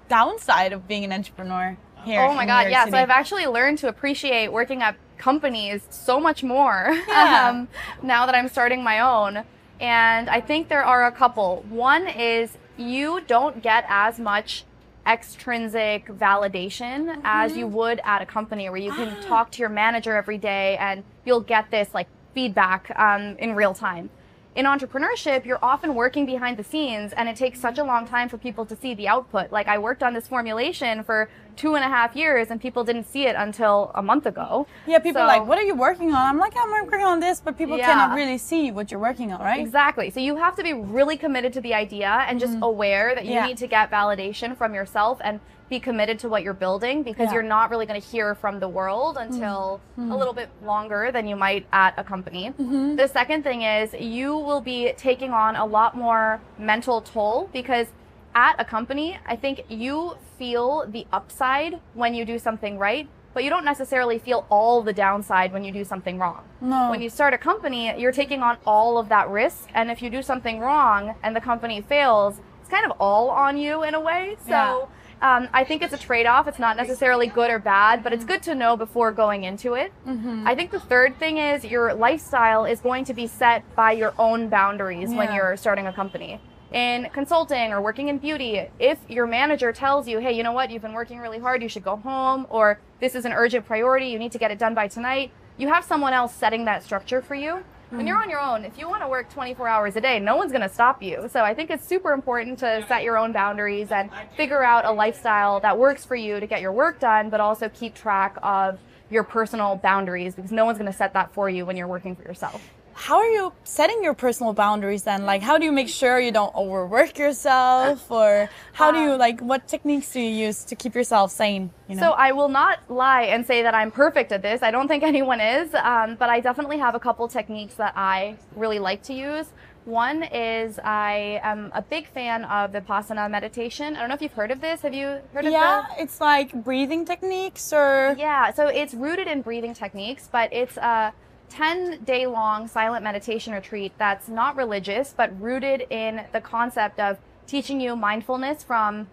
downside 0.10 0.74
of 0.74 0.88
being 0.88 1.04
an 1.04 1.12
entrepreneur 1.12 1.78
here? 2.04 2.22
Oh 2.22 2.34
my 2.34 2.46
God, 2.46 2.72
yeah. 2.72 2.86
City? 2.86 2.92
So 2.92 2.98
I've 2.98 3.10
actually 3.10 3.46
learned 3.46 3.78
to 3.80 3.88
appreciate 3.88 4.52
working 4.52 4.82
at 4.82 4.96
companies 5.22 5.82
so 5.90 6.20
much 6.20 6.44
more 6.44 6.90
yeah. 7.08 7.50
um, 7.50 7.68
now 8.02 8.26
that 8.26 8.36
I'm 8.36 8.50
starting 8.50 8.84
my 8.84 9.00
own. 9.00 9.44
And 9.80 10.30
I 10.30 10.42
think 10.42 10.68
there 10.68 10.84
are 10.84 11.06
a 11.06 11.12
couple. 11.12 11.64
One 11.70 12.08
is 12.08 12.58
you 12.78 13.22
don't 13.28 13.62
get 13.62 13.86
as 13.88 14.20
much 14.20 14.66
extrinsic 15.08 16.06
validation 16.08 17.06
mm-hmm. 17.06 17.22
as 17.24 17.58
you 17.58 17.68
would 17.68 18.00
at 18.04 18.22
a 18.22 18.26
company 18.26 18.70
where 18.70 18.78
you 18.78 18.92
can 18.92 19.20
talk 19.24 19.52
to 19.52 19.60
your 19.60 19.70
manager 19.70 20.16
every 20.16 20.38
day 20.38 20.78
and 20.78 21.04
you'll 21.26 21.42
get 21.42 21.72
this 21.72 21.90
like 21.94 22.08
feedback 22.36 22.92
um, 22.98 23.36
in 23.38 23.56
real 23.56 23.74
time 23.74 24.10
in 24.56 24.66
entrepreneurship, 24.66 25.46
you're 25.46 25.64
often 25.64 25.96
working 25.96 26.26
behind 26.26 26.58
the 26.58 26.64
scenes 26.64 27.14
and 27.14 27.30
it 27.30 27.36
takes 27.36 27.60
such 27.60 27.78
a 27.78 27.84
long 27.84 28.06
time 28.06 28.28
for 28.28 28.38
people 28.38 28.66
to 28.66 28.76
see 28.76 28.94
the 28.94 29.08
output. 29.08 29.52
Like 29.52 29.68
I 29.68 29.78
worked 29.78 30.04
on 30.04 30.14
this 30.14 30.28
formulation 30.28 31.04
for 31.04 31.30
two 31.56 31.76
and 31.76 31.84
a 31.84 31.88
half 31.88 32.16
years 32.16 32.50
and 32.50 32.60
people 32.60 32.84
didn't 32.84 33.06
see 33.06 33.28
it 33.28 33.36
until 33.38 33.92
a 33.96 34.02
month 34.02 34.26
ago. 34.26 34.68
Yeah, 34.88 35.00
people 35.00 35.20
so, 35.20 35.24
are 35.24 35.28
like, 35.28 35.46
what 35.46 35.58
are 35.58 35.64
you 35.64 35.76
working 35.76 36.10
on? 36.10 36.18
I'm 36.18 36.38
like, 36.38 36.54
I'm 36.58 36.72
working 36.72 37.06
on 37.06 37.20
this, 37.20 37.40
but 37.42 37.58
people 37.58 37.78
yeah. 37.78 37.88
cannot 37.88 38.16
really 38.16 38.38
see 38.38 38.72
what 38.72 38.92
you're 38.92 39.00
working 39.00 39.32
on, 39.32 39.40
right? 39.40 39.60
Exactly. 39.60 40.10
So 40.10 40.20
you 40.20 40.36
have 40.38 40.56
to 40.56 40.64
be 40.64 40.74
really 40.74 41.18
committed 41.18 41.54
to 41.54 41.62
the 41.62 41.74
idea 41.74 42.26
and 42.28 42.40
just 42.40 42.54
mm. 42.54 42.62
aware 42.62 43.16
that 43.16 43.26
you 43.26 43.34
yeah. 43.34 43.46
need 43.46 43.58
to 43.58 43.68
get 43.68 43.92
validation 43.92 44.56
from 44.56 44.74
yourself 44.74 45.20
and 45.24 45.40
be 45.72 45.80
committed 45.80 46.20
to 46.20 46.28
what 46.28 46.44
you're 46.44 46.54
building 46.54 47.02
because 47.02 47.28
yeah. 47.28 47.36
you're 47.36 47.44
not 47.44 47.72
really 47.72 47.86
going 47.86 48.00
to 48.00 48.06
hear 48.06 48.36
from 48.36 48.60
the 48.60 48.68
world 48.68 49.16
until 49.18 49.80
mm-hmm. 49.98 50.12
a 50.12 50.18
little 50.18 50.34
bit 50.34 50.50
longer 50.64 51.12
than 51.14 51.26
you 51.26 51.36
might 51.36 51.66
at 51.72 51.94
a 51.98 52.04
company. 52.04 52.50
Mm-hmm. 52.50 52.98
The 52.98 53.08
second 53.08 53.44
thing 53.44 53.62
is 53.62 53.94
you 53.94 54.36
will 54.36 54.60
be 54.60 54.92
taking 54.98 55.32
on 55.32 55.56
a 55.56 55.66
lot 55.66 55.96
more 55.96 56.42
mental 56.60 57.00
toll 57.00 57.50
because 57.54 57.88
at 58.36 58.60
a 58.60 58.66
company, 58.66 59.18
I 59.26 59.36
think 59.36 59.66
you 59.70 60.16
feel 60.38 60.86
the 60.88 61.06
upside 61.12 61.80
when 61.94 62.14
you 62.14 62.26
do 62.26 62.40
something 62.40 62.78
right, 62.78 63.08
but 63.34 63.44
you 63.44 63.50
don't 63.50 63.66
necessarily 63.66 64.20
feel 64.20 64.46
all 64.50 64.82
the 64.82 64.94
downside 64.94 65.54
when 65.54 65.64
you 65.64 65.72
do 65.72 65.84
something 65.84 66.20
wrong. 66.20 66.44
No. 66.60 66.90
When 66.90 67.02
you 67.02 67.10
start 67.10 67.34
a 67.34 67.38
company, 67.38 67.98
you're 68.00 68.12
taking 68.12 68.42
on 68.42 68.58
all 68.66 68.98
of 68.98 69.10
that 69.10 69.30
risk, 69.30 69.70
and 69.74 69.90
if 69.90 70.02
you 70.02 70.10
do 70.10 70.22
something 70.22 70.60
wrong 70.60 71.16
and 71.24 71.36
the 71.36 71.42
company 71.42 71.82
fails, 71.82 72.40
it's 72.62 72.70
kind 72.70 72.86
of 72.86 72.92
all 73.00 73.30
on 73.30 73.58
you 73.58 73.84
in 73.84 73.96
a 73.96 74.00
way. 74.00 74.38
So 74.46 74.50
yeah. 74.50 74.86
Um, 75.22 75.50
I 75.54 75.64
think 75.64 75.84
it's 75.84 75.94
a 75.94 76.00
trade 76.00 76.26
off. 76.26 76.48
It's 76.48 76.58
not 76.58 76.78
necessarily 76.78 77.28
good 77.28 77.52
or 77.52 77.60
bad, 77.60 78.04
but 78.04 78.12
it's 78.12 78.26
good 78.26 78.42
to 78.44 78.56
know 78.56 78.76
before 78.76 79.12
going 79.12 79.44
into 79.44 79.76
it. 79.76 79.94
Mm-hmm. 80.08 80.48
I 80.48 80.56
think 80.56 80.72
the 80.72 80.80
third 80.80 81.20
thing 81.20 81.38
is 81.38 81.64
your 81.64 81.94
lifestyle 81.94 82.66
is 82.66 82.80
going 82.80 83.06
to 83.06 83.14
be 83.14 83.28
set 83.28 83.64
by 83.76 83.92
your 83.92 84.16
own 84.18 84.50
boundaries 84.50 85.12
yeah. 85.12 85.18
when 85.18 85.36
you're 85.36 85.56
starting 85.58 85.86
a 85.86 85.94
company. 85.94 86.42
In 86.72 87.10
consulting 87.12 87.74
or 87.74 87.82
working 87.82 88.08
in 88.08 88.18
beauty, 88.18 88.66
if 88.80 88.98
your 89.10 89.28
manager 89.28 89.74
tells 89.74 90.08
you, 90.08 90.20
hey, 90.20 90.32
you 90.32 90.42
know 90.42 90.54
what, 90.54 90.72
you've 90.72 90.82
been 90.82 90.94
working 90.94 91.20
really 91.20 91.38
hard, 91.38 91.62
you 91.62 91.68
should 91.68 91.84
go 91.84 91.98
home, 91.98 92.48
or 92.50 92.80
this 93.02 93.14
is 93.14 93.26
an 93.26 93.34
urgent 93.34 93.66
priority, 93.66 94.08
you 94.08 94.18
need 94.18 94.32
to 94.32 94.38
get 94.38 94.52
it 94.52 94.58
done 94.58 94.74
by 94.74 94.88
tonight, 94.88 95.32
you 95.58 95.68
have 95.68 95.84
someone 95.84 96.14
else 96.14 96.34
setting 96.34 96.64
that 96.66 96.82
structure 96.82 97.22
for 97.22 97.36
you. 97.36 97.62
When 97.90 98.08
you're 98.08 98.16
mm. 98.16 98.22
on 98.22 98.30
your 98.30 98.40
own, 98.40 98.64
if 98.64 98.78
you 98.78 98.88
want 98.88 99.02
to 99.02 99.10
work 99.10 99.30
24 99.30 99.68
hours 99.68 99.98
a 99.98 100.02
day, 100.02 100.18
no 100.18 100.38
one's 100.38 100.54
going 100.54 100.62
to 100.62 100.74
stop 100.74 101.04
you. 101.04 101.28
So 101.30 101.42
I 101.42 101.54
think 101.54 101.70
it's 101.70 101.86
super 101.86 102.14
important 102.14 102.58
to 102.60 102.86
set 102.88 103.04
your 103.04 103.18
own 103.18 103.34
boundaries 103.34 103.92
and 103.92 104.10
figure 104.38 104.64
out 104.64 104.86
a 104.86 104.92
lifestyle 104.92 105.60
that 105.60 105.78
works 105.78 106.06
for 106.06 106.16
you 106.16 106.40
to 106.40 106.48
get 106.48 106.62
your 106.62 106.72
work 106.72 107.02
done, 107.02 107.30
but 107.30 107.42
also 107.42 107.68
keep 107.68 107.96
track 107.96 108.38
of 108.42 108.80
your 109.10 109.26
personal 109.26 109.76
boundaries 109.76 110.36
because 110.36 110.54
no 110.54 110.64
one's 110.64 110.78
going 110.78 110.90
to 110.90 110.98
set 110.98 111.12
that 111.12 111.34
for 111.34 111.50
you 111.50 111.66
when 111.66 111.76
you're 111.76 111.86
working 111.86 112.16
for 112.16 112.24
yourself 112.24 112.62
how 112.94 113.18
are 113.18 113.30
you 113.30 113.54
setting 113.64 114.04
your 114.04 114.14
personal 114.14 114.54
boundaries 114.54 115.04
then 115.04 115.26
like 115.26 115.42
how 115.42 115.58
do 115.58 115.66
you 115.66 115.72
make 115.72 115.90
sure 115.90 116.20
you 116.20 116.32
don't 116.32 116.54
overwork 116.56 117.18
yourself 117.18 118.12
or 118.20 118.50
how 118.74 118.92
do 118.92 119.00
you 119.00 119.16
like 119.16 119.40
what 119.42 119.68
techniques 119.68 120.12
do 120.14 120.20
you 120.20 120.30
use 120.48 120.64
to 120.64 120.76
keep 120.76 120.96
yourself 120.96 121.32
sane 121.32 121.72
you 121.88 121.96
know? 121.96 122.02
so 122.02 122.12
i 122.12 122.32
will 122.32 122.50
not 122.50 122.80
lie 122.90 123.24
and 123.24 123.46
say 123.46 123.62
that 123.62 123.74
i'm 123.74 123.92
perfect 123.92 124.32
at 124.32 124.42
this 124.42 124.62
i 124.62 124.72
don't 124.72 124.88
think 124.88 125.04
anyone 125.14 125.40
is 125.40 125.74
um, 125.76 126.16
but 126.16 126.30
i 126.30 126.40
definitely 126.40 126.78
have 126.78 126.96
a 126.96 127.00
couple 127.00 127.28
techniques 127.28 127.76
that 127.76 127.94
i 127.96 128.36
really 128.56 128.80
like 128.80 129.02
to 129.02 129.14
use 129.14 129.48
one 129.86 130.24
is 130.24 130.80
I 130.84 131.40
am 131.44 131.72
a 131.74 131.82
big 131.82 132.08
fan 132.08 132.46
of 132.46 132.72
Vipassana 132.72 133.30
meditation. 133.30 133.96
I 133.96 134.00
don't 134.00 134.10
know 134.10 134.16
if 134.16 134.22
you've 134.22 134.34
heard 134.34 134.52
of 134.52 134.62
this. 134.62 134.82
Have 134.82 134.94
you 134.94 135.08
heard 135.34 135.46
of 135.46 135.52
that? 135.52 135.88
Yeah, 135.90 136.04
it's 136.04 136.22
like 136.22 136.54
breathing 136.64 137.04
techniques 137.04 137.74
or 137.74 138.16
Yeah, 138.18 138.52
so 138.52 138.68
it's 138.68 138.94
rooted 138.94 139.28
in 139.28 139.42
breathing 139.42 139.74
techniques, 139.74 140.30
but 140.32 140.54
it's 140.54 140.78
a 140.78 141.14
10 141.52 142.04
day 142.06 142.26
long 142.26 142.68
silent 142.68 143.04
meditation 143.04 143.54
retreat 143.54 143.92
that's 143.98 144.30
not 144.30 144.56
religious, 144.56 145.14
but 145.16 145.40
rooted 145.40 145.86
in 145.90 146.24
the 146.32 146.42
concept 146.42 147.00
of 147.00 147.18
teaching 147.46 147.82
you 147.82 147.96
mindfulness 147.96 148.64
from 148.64 149.08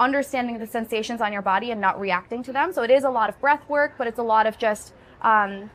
understanding 0.00 0.58
the 0.58 0.66
sensations 0.66 1.20
on 1.20 1.32
your 1.32 1.42
body 1.42 1.70
and 1.70 1.80
not 1.80 1.98
reacting 2.00 2.42
to 2.42 2.52
them. 2.52 2.72
So 2.72 2.82
it 2.82 2.90
is 2.90 3.04
a 3.04 3.10
lot 3.10 3.28
of 3.28 3.40
breath 3.40 3.68
work, 3.68 3.94
but 3.96 4.08
it's 4.08 4.18
a 4.18 4.24
lot 4.24 4.46
of 4.46 4.58
just 4.58 4.92
um, 5.22 5.70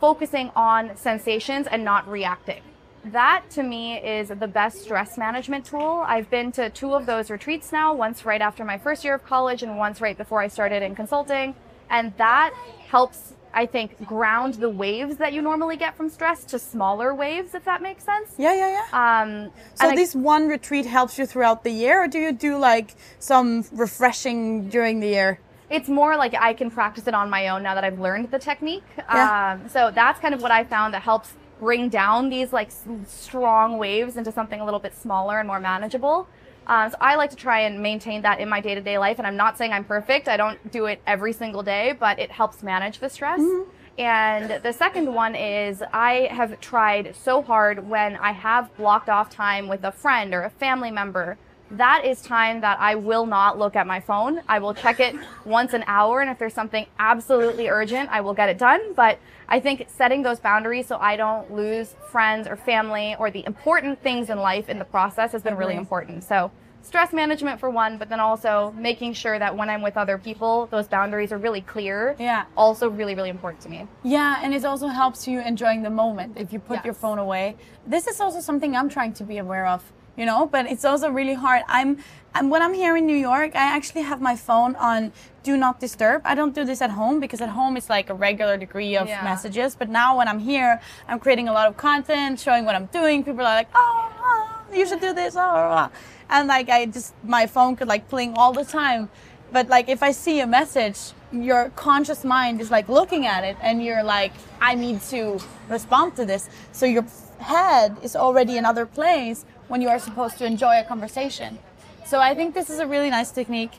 focusing 0.00 0.50
on 0.56 0.96
sensations 0.96 1.66
and 1.66 1.84
not 1.84 2.08
reacting. 2.08 2.62
That 3.04 3.44
to 3.50 3.62
me 3.62 3.98
is 3.98 4.28
the 4.28 4.48
best 4.48 4.82
stress 4.82 5.18
management 5.18 5.66
tool. 5.66 6.02
I've 6.06 6.30
been 6.30 6.50
to 6.52 6.70
two 6.70 6.94
of 6.94 7.06
those 7.06 7.30
retreats 7.30 7.70
now, 7.72 7.94
once 7.94 8.24
right 8.24 8.40
after 8.40 8.64
my 8.64 8.78
first 8.78 9.04
year 9.04 9.14
of 9.14 9.24
college 9.24 9.62
and 9.62 9.76
once 9.76 10.00
right 10.00 10.16
before 10.16 10.40
I 10.40 10.48
started 10.48 10.82
in 10.82 10.94
consulting. 10.94 11.54
And 11.90 12.12
that 12.16 12.52
helps 12.88 13.34
I 13.52 13.66
think, 13.66 14.06
ground 14.06 14.54
the 14.54 14.68
waves 14.68 15.16
that 15.16 15.32
you 15.32 15.42
normally 15.42 15.76
get 15.76 15.96
from 15.96 16.08
stress 16.08 16.44
to 16.44 16.58
smaller 16.58 17.14
waves, 17.14 17.54
if 17.54 17.64
that 17.64 17.82
makes 17.82 18.04
sense. 18.04 18.34
Yeah, 18.38 18.54
yeah, 18.54 18.84
yeah. 18.92 19.22
Um, 19.22 19.50
so 19.74 19.90
this 19.94 20.14
I, 20.14 20.18
one 20.18 20.48
retreat 20.48 20.86
helps 20.86 21.18
you 21.18 21.26
throughout 21.26 21.64
the 21.64 21.70
year, 21.70 22.04
or 22.04 22.08
do 22.08 22.18
you 22.18 22.32
do 22.32 22.58
like 22.58 22.94
some 23.18 23.64
refreshing 23.72 24.68
during 24.68 25.00
the 25.00 25.08
year? 25.08 25.40
It's 25.70 25.88
more 25.88 26.16
like 26.16 26.34
I 26.34 26.54
can 26.54 26.70
practice 26.70 27.06
it 27.08 27.14
on 27.14 27.28
my 27.28 27.48
own 27.48 27.62
now 27.62 27.74
that 27.74 27.84
I've 27.84 27.98
learned 27.98 28.30
the 28.30 28.38
technique. 28.38 28.84
Yeah. 28.96 29.58
Um, 29.60 29.68
so 29.68 29.90
that's 29.94 30.20
kind 30.20 30.34
of 30.34 30.40
what 30.40 30.50
I 30.50 30.64
found 30.64 30.94
that 30.94 31.02
helps 31.02 31.34
bring 31.58 31.88
down 31.88 32.30
these 32.30 32.52
like 32.52 32.70
strong 33.06 33.78
waves 33.78 34.16
into 34.16 34.32
something 34.32 34.60
a 34.60 34.64
little 34.64 34.80
bit 34.80 34.94
smaller 34.94 35.38
and 35.38 35.48
more 35.48 35.60
manageable. 35.60 36.28
Um, 36.68 36.90
so 36.90 36.96
I 37.00 37.16
like 37.16 37.30
to 37.30 37.36
try 37.36 37.60
and 37.60 37.82
maintain 37.82 38.22
that 38.22 38.40
in 38.40 38.48
my 38.48 38.60
day 38.60 38.74
to 38.74 38.80
day 38.80 38.98
life. 38.98 39.18
And 39.18 39.26
I'm 39.26 39.36
not 39.36 39.56
saying 39.56 39.72
I'm 39.72 39.84
perfect. 39.84 40.28
I 40.28 40.36
don't 40.36 40.70
do 40.70 40.86
it 40.86 41.00
every 41.06 41.32
single 41.32 41.62
day, 41.62 41.96
but 41.98 42.18
it 42.18 42.30
helps 42.30 42.62
manage 42.62 42.98
the 42.98 43.08
stress. 43.08 43.40
Mm-hmm. 43.40 43.70
And 43.98 44.62
the 44.62 44.72
second 44.72 45.12
one 45.12 45.34
is 45.34 45.82
I 45.92 46.28
have 46.30 46.60
tried 46.60 47.16
so 47.16 47.42
hard 47.42 47.88
when 47.88 48.16
I 48.16 48.30
have 48.30 48.74
blocked 48.76 49.08
off 49.08 49.28
time 49.28 49.66
with 49.66 49.82
a 49.82 49.90
friend 49.90 50.32
or 50.34 50.42
a 50.44 50.50
family 50.50 50.92
member. 50.92 51.36
That 51.70 52.04
is 52.04 52.22
time 52.22 52.60
that 52.62 52.78
I 52.80 52.94
will 52.94 53.26
not 53.26 53.58
look 53.58 53.76
at 53.76 53.86
my 53.86 54.00
phone. 54.00 54.40
I 54.48 54.58
will 54.58 54.74
check 54.74 55.00
it 55.00 55.14
once 55.44 55.74
an 55.74 55.84
hour. 55.86 56.20
And 56.20 56.30
if 56.30 56.38
there's 56.38 56.54
something 56.54 56.86
absolutely 56.98 57.68
urgent, 57.68 58.08
I 58.10 58.20
will 58.22 58.34
get 58.34 58.48
it 58.48 58.58
done. 58.58 58.94
But 58.94 59.18
I 59.48 59.60
think 59.60 59.86
setting 59.88 60.22
those 60.22 60.40
boundaries 60.40 60.86
so 60.86 60.96
I 60.96 61.16
don't 61.16 61.52
lose 61.52 61.94
friends 62.10 62.48
or 62.48 62.56
family 62.56 63.16
or 63.18 63.30
the 63.30 63.44
important 63.46 64.02
things 64.02 64.30
in 64.30 64.38
life 64.38 64.68
in 64.68 64.78
the 64.78 64.84
process 64.84 65.32
has 65.32 65.42
been 65.42 65.56
really 65.56 65.72
mm-hmm. 65.72 65.80
important. 65.80 66.24
So 66.24 66.50
stress 66.82 67.12
management 67.12 67.60
for 67.60 67.68
one, 67.68 67.98
but 67.98 68.08
then 68.08 68.20
also 68.20 68.72
making 68.76 69.12
sure 69.12 69.38
that 69.38 69.54
when 69.56 69.68
I'm 69.68 69.82
with 69.82 69.96
other 69.96 70.16
people, 70.16 70.66
those 70.66 70.88
boundaries 70.88 71.32
are 71.32 71.38
really 71.38 71.60
clear. 71.60 72.16
Yeah. 72.18 72.46
Also 72.56 72.88
really, 72.88 73.14
really 73.14 73.28
important 73.28 73.62
to 73.62 73.68
me. 73.68 73.86
Yeah, 74.02 74.40
and 74.42 74.54
it 74.54 74.64
also 74.64 74.88
helps 74.88 75.28
you 75.28 75.40
enjoying 75.40 75.82
the 75.82 75.90
moment 75.90 76.38
if 76.38 76.52
you 76.52 76.58
put 76.58 76.76
yes. 76.76 76.84
your 76.86 76.94
phone 76.94 77.18
away. 77.18 77.56
This 77.86 78.06
is 78.06 78.20
also 78.20 78.40
something 78.40 78.74
I'm 78.74 78.88
trying 78.88 79.12
to 79.14 79.24
be 79.24 79.38
aware 79.38 79.66
of 79.66 79.92
you 80.18 80.26
know 80.26 80.46
but 80.46 80.66
it's 80.66 80.84
also 80.84 81.08
really 81.10 81.34
hard. 81.34 81.62
I'm, 81.68 81.98
I'm 82.34 82.50
when 82.50 82.60
i'm 82.60 82.74
here 82.74 82.96
in 82.96 83.06
new 83.06 83.16
york 83.16 83.52
i 83.54 83.66
actually 83.76 84.02
have 84.02 84.20
my 84.20 84.36
phone 84.36 84.76
on 84.76 85.12
do 85.44 85.56
not 85.56 85.80
disturb. 85.80 86.20
I 86.26 86.34
don't 86.34 86.54
do 86.54 86.62
this 86.70 86.82
at 86.82 86.90
home 86.90 87.20
because 87.20 87.40
at 87.40 87.48
home 87.48 87.78
it's 87.78 87.88
like 87.88 88.10
a 88.10 88.14
regular 88.28 88.58
degree 88.58 88.94
of 88.98 89.08
yeah. 89.08 89.22
messages 89.24 89.74
but 89.74 89.88
now 89.88 90.18
when 90.18 90.28
i'm 90.28 90.40
here 90.40 90.72
i'm 91.08 91.18
creating 91.18 91.48
a 91.48 91.54
lot 91.58 91.66
of 91.68 91.76
content 91.78 92.38
showing 92.38 92.66
what 92.66 92.74
i'm 92.74 92.86
doing. 92.86 93.24
People 93.24 93.40
are 93.40 93.56
like 93.62 93.70
oh, 93.74 94.12
oh 94.28 94.74
you 94.78 94.84
should 94.86 95.00
do 95.00 95.14
this 95.14 95.36
oh, 95.36 95.40
oh, 95.42 95.88
and 96.28 96.48
like 96.48 96.68
i 96.68 96.84
just 96.84 97.14
my 97.24 97.46
phone 97.46 97.76
could 97.76 97.88
like 97.88 98.08
pling 98.08 98.34
all 98.34 98.52
the 98.52 98.64
time. 98.64 99.08
But 99.50 99.68
like 99.70 99.88
if 99.88 100.02
i 100.02 100.12
see 100.12 100.40
a 100.40 100.46
message 100.46 100.98
your 101.32 101.70
conscious 101.76 102.24
mind 102.24 102.60
is 102.60 102.70
like 102.70 102.86
looking 102.88 103.24
at 103.34 103.42
it 103.44 103.56
and 103.62 103.82
you're 103.82 104.02
like 104.02 104.32
i 104.60 104.74
need 104.74 105.00
to 105.12 105.40
respond 105.70 106.16
to 106.16 106.26
this. 106.26 106.50
So 106.72 106.84
your 106.84 107.06
head 107.38 107.96
is 108.02 108.14
already 108.16 108.58
in 108.58 108.64
other 108.66 108.84
place 108.84 109.46
when 109.68 109.80
you 109.80 109.88
are 109.88 109.98
supposed 109.98 110.38
to 110.38 110.44
enjoy 110.44 110.80
a 110.80 110.84
conversation. 110.84 111.58
So 112.04 112.20
I 112.20 112.34
think 112.34 112.54
this 112.54 112.70
is 112.70 112.78
a 112.78 112.86
really 112.86 113.10
nice 113.10 113.30
technique. 113.30 113.72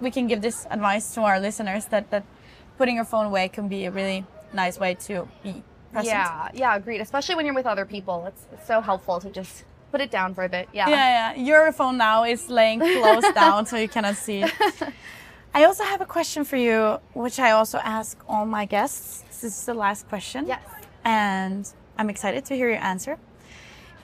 We 0.00 0.10
can 0.10 0.26
give 0.26 0.42
this 0.42 0.66
advice 0.70 1.14
to 1.14 1.22
our 1.22 1.40
listeners 1.40 1.86
that, 1.86 2.10
that 2.10 2.24
putting 2.76 2.96
your 2.96 3.04
phone 3.04 3.26
away 3.26 3.48
can 3.48 3.68
be 3.68 3.84
a 3.86 3.90
really 3.90 4.24
nice 4.52 4.78
way 4.78 4.94
to 4.94 5.28
be 5.42 5.62
present. 5.92 6.12
Yeah, 6.12 6.48
yeah, 6.54 6.76
agreed. 6.76 7.00
Especially 7.00 7.34
when 7.34 7.46
you're 7.46 7.54
with 7.54 7.66
other 7.66 7.84
people. 7.84 8.26
It's, 8.26 8.46
it's 8.52 8.66
so 8.66 8.80
helpful 8.80 9.20
to 9.20 9.30
just 9.30 9.64
put 9.90 10.00
it 10.00 10.10
down 10.10 10.34
for 10.34 10.44
a 10.44 10.48
bit. 10.48 10.68
Yeah. 10.72 10.88
Yeah, 10.88 11.34
yeah. 11.34 11.42
Your 11.42 11.72
phone 11.72 11.96
now 11.98 12.24
is 12.24 12.48
laying 12.48 12.80
close 12.80 13.24
down 13.34 13.66
so 13.66 13.76
you 13.76 13.88
cannot 13.88 14.16
see 14.16 14.42
it. 14.42 14.52
I 15.54 15.64
also 15.64 15.84
have 15.84 16.00
a 16.00 16.06
question 16.06 16.44
for 16.44 16.56
you, 16.56 16.98
which 17.14 17.38
I 17.38 17.52
also 17.52 17.78
ask 17.78 18.18
all 18.28 18.44
my 18.44 18.64
guests. 18.64 19.22
This 19.28 19.44
is 19.44 19.66
the 19.66 19.74
last 19.74 20.08
question. 20.08 20.46
Yes. 20.46 20.60
And 21.04 21.68
I'm 21.96 22.10
excited 22.10 22.44
to 22.46 22.54
hear 22.54 22.68
your 22.68 22.82
answer. 22.82 23.18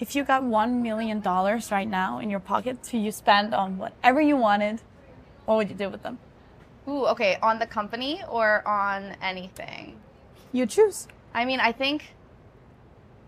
If 0.00 0.16
you 0.16 0.24
got 0.24 0.42
$1 0.42 0.82
million 0.82 1.20
right 1.22 1.88
now 1.88 2.18
in 2.18 2.28
your 2.28 2.40
pocket 2.40 2.82
to 2.84 2.98
you 2.98 3.12
spend 3.12 3.54
on 3.54 3.78
whatever 3.78 4.20
you 4.20 4.36
wanted, 4.36 4.80
what 5.44 5.56
would 5.56 5.68
you 5.68 5.76
do 5.76 5.88
with 5.88 6.02
them? 6.02 6.18
Ooh, 6.88 7.06
okay. 7.06 7.38
On 7.42 7.58
the 7.58 7.66
company 7.66 8.22
or 8.28 8.66
on 8.66 9.16
anything? 9.22 9.96
You 10.52 10.66
choose. 10.66 11.06
I 11.32 11.44
mean, 11.44 11.60
I 11.60 11.72
think, 11.72 12.14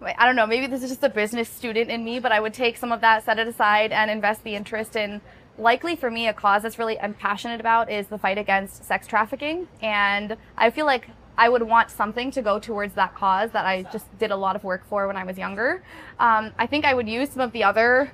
I 0.03 0.27
don't 0.27 0.37
know, 0.37 0.47
maybe 0.47 0.67
this 0.67 0.83
is 0.83 0.91
just 0.91 1.03
a 1.03 1.09
business 1.09 1.49
student 1.49 1.91
in 1.91 2.05
me, 2.05 2.19
but 2.19 2.33
I 2.33 2.41
would 2.41 2.53
take 2.53 2.77
some 2.77 2.93
of 2.93 3.01
that, 3.01 3.25
set 3.25 3.39
it 3.39 3.47
aside, 3.47 3.93
and 3.93 4.11
invest 4.11 4.45
the 4.45 4.55
interest 4.55 4.97
in 4.97 5.21
likely 5.59 5.97
for 5.97 6.11
me 6.11 6.29
a 6.29 6.33
cause 6.33 6.63
that's 6.63 6.79
really 6.79 7.01
I'm 7.01 7.15
passionate 7.15 7.61
about 7.61 7.91
is 7.91 8.09
the 8.09 8.19
fight 8.19 8.39
against 8.39 8.85
sex 8.85 9.07
trafficking 9.07 9.69
and 9.81 10.37
I 10.57 10.69
feel 10.69 10.85
like 10.85 11.09
I 11.39 11.49
would 11.49 11.63
want 11.63 11.91
something 11.91 12.31
to 12.33 12.43
go 12.43 12.59
towards 12.59 12.95
that 12.95 13.15
cause 13.15 13.51
that 13.51 13.67
I 13.67 13.83
just 13.93 14.07
did 14.19 14.31
a 14.31 14.37
lot 14.37 14.57
of 14.57 14.65
work 14.65 14.87
for 14.89 15.07
when 15.07 15.17
I 15.17 15.25
was 15.25 15.37
younger. 15.39 15.83
Um, 16.19 16.53
I 16.59 16.67
think 16.67 16.85
I 16.85 16.95
would 16.95 17.09
use 17.09 17.31
some 17.31 17.43
of 17.43 17.53
the 17.53 17.65
other 17.65 18.13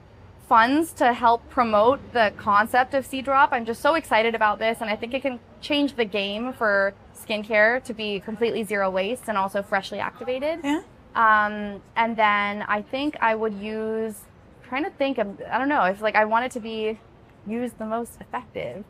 funds 0.48 0.92
to 0.92 1.12
help 1.12 1.48
promote 1.48 2.00
the 2.12 2.32
concept 2.36 2.94
of 2.94 3.06
Seadrop. 3.08 3.48
I'm 3.52 3.64
just 3.64 3.80
so 3.80 3.94
excited 3.94 4.34
about 4.34 4.58
this, 4.58 4.80
and 4.80 4.90
I 4.90 4.96
think 4.96 5.14
it 5.14 5.22
can 5.22 5.38
change 5.60 5.94
the 5.94 6.04
game 6.04 6.52
for 6.52 6.94
skincare 7.16 7.82
to 7.84 7.94
be 7.94 8.20
completely 8.20 8.64
zero 8.64 8.90
waste 8.90 9.24
and 9.28 9.38
also 9.38 9.62
freshly 9.62 10.00
activated. 10.00 10.58
Yeah. 10.64 10.82
Um, 11.14 11.80
and 11.94 12.16
then 12.16 12.62
I 12.62 12.82
think 12.82 13.16
I 13.20 13.34
would 13.34 13.54
use. 13.54 14.16
trying 14.68 14.84
to 14.84 14.90
think 14.90 15.18
of. 15.18 15.40
I 15.50 15.58
don't 15.58 15.68
know. 15.68 15.84
If 15.84 16.00
like 16.00 16.16
I 16.16 16.24
want 16.24 16.46
it 16.46 16.52
to 16.52 16.60
be 16.60 16.98
used 17.46 17.78
the 17.78 17.86
most 17.86 18.20
effective 18.20 18.84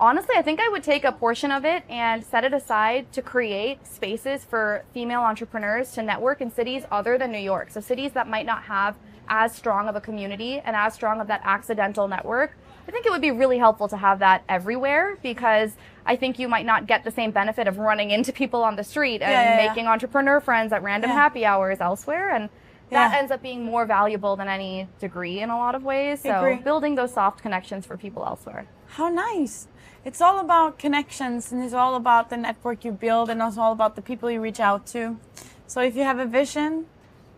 honestly, 0.00 0.34
I 0.36 0.42
think 0.42 0.58
I 0.58 0.68
would 0.68 0.82
take 0.82 1.04
a 1.04 1.12
portion 1.12 1.52
of 1.52 1.64
it 1.64 1.84
and 1.88 2.24
set 2.24 2.42
it 2.42 2.54
aside 2.54 3.12
to 3.12 3.22
create 3.22 3.86
spaces 3.86 4.44
for 4.44 4.84
female 4.92 5.20
entrepreneurs 5.20 5.92
to 5.92 6.02
network 6.02 6.40
in 6.40 6.50
cities 6.50 6.84
other 6.90 7.18
than 7.18 7.30
New 7.30 7.38
York. 7.38 7.70
So 7.70 7.80
cities 7.80 8.12
that 8.12 8.26
might 8.26 8.46
not 8.46 8.64
have 8.64 8.96
as 9.28 9.54
strong 9.54 9.88
of 9.88 9.94
a 9.94 10.00
community 10.00 10.58
and 10.58 10.74
as 10.74 10.94
strong 10.94 11.20
of 11.20 11.28
that 11.28 11.42
accidental 11.44 12.08
network. 12.08 12.56
I 12.88 12.90
think 12.90 13.06
it 13.06 13.12
would 13.12 13.20
be 13.20 13.30
really 13.30 13.58
helpful 13.58 13.86
to 13.88 13.96
have 13.96 14.18
that 14.18 14.42
everywhere 14.48 15.18
because 15.22 15.76
I 16.04 16.16
think 16.16 16.40
you 16.40 16.48
might 16.48 16.66
not 16.66 16.88
get 16.88 17.04
the 17.04 17.12
same 17.12 17.30
benefit 17.30 17.68
of 17.68 17.78
running 17.78 18.10
into 18.10 18.32
people 18.32 18.64
on 18.64 18.74
the 18.74 18.82
street 18.82 19.22
and 19.22 19.30
yeah, 19.30 19.60
yeah, 19.60 19.68
making 19.68 19.84
yeah. 19.84 19.92
entrepreneur 19.92 20.40
friends 20.40 20.72
at 20.72 20.82
random 20.82 21.10
happy 21.10 21.44
hours 21.44 21.80
elsewhere. 21.80 22.34
And 22.34 22.48
that 22.88 23.14
ends 23.14 23.30
up 23.30 23.40
being 23.40 23.64
more 23.64 23.86
valuable 23.86 24.34
than 24.34 24.48
any 24.48 24.88
degree 24.98 25.38
in 25.40 25.50
a 25.50 25.56
lot 25.56 25.76
of 25.76 25.84
ways. 25.84 26.22
So 26.22 26.58
building 26.64 26.96
those 26.96 27.12
soft 27.12 27.40
connections 27.40 27.86
for 27.86 27.96
people 27.96 28.24
elsewhere. 28.24 28.66
How 28.88 29.08
nice 29.08 29.68
it's 30.04 30.20
all 30.20 30.40
about 30.40 30.78
connections 30.78 31.52
and 31.52 31.62
it's 31.62 31.74
all 31.74 31.94
about 31.94 32.30
the 32.30 32.36
network 32.36 32.84
you 32.84 32.92
build 32.92 33.28
and 33.28 33.42
it's 33.42 33.58
all 33.58 33.72
about 33.72 33.96
the 33.96 34.02
people 34.02 34.30
you 34.30 34.40
reach 34.40 34.60
out 34.60 34.86
to. 34.88 35.18
So 35.66 35.80
if 35.82 35.94
you 35.94 36.02
have 36.02 36.18
a 36.18 36.26
vision, 36.26 36.86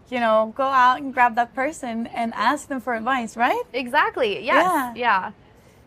you 0.08 0.20
know, 0.20 0.52
go 0.56 0.64
out 0.64 1.00
and 1.00 1.12
grab 1.12 1.34
that 1.34 1.54
person 1.54 2.06
and 2.08 2.32
ask 2.34 2.68
them 2.68 2.80
for 2.80 2.94
advice, 2.94 3.36
right? 3.36 3.62
Exactly. 3.72 4.44
Yes. 4.44 4.64
Yeah. 4.64 4.94
yeah. 4.94 5.32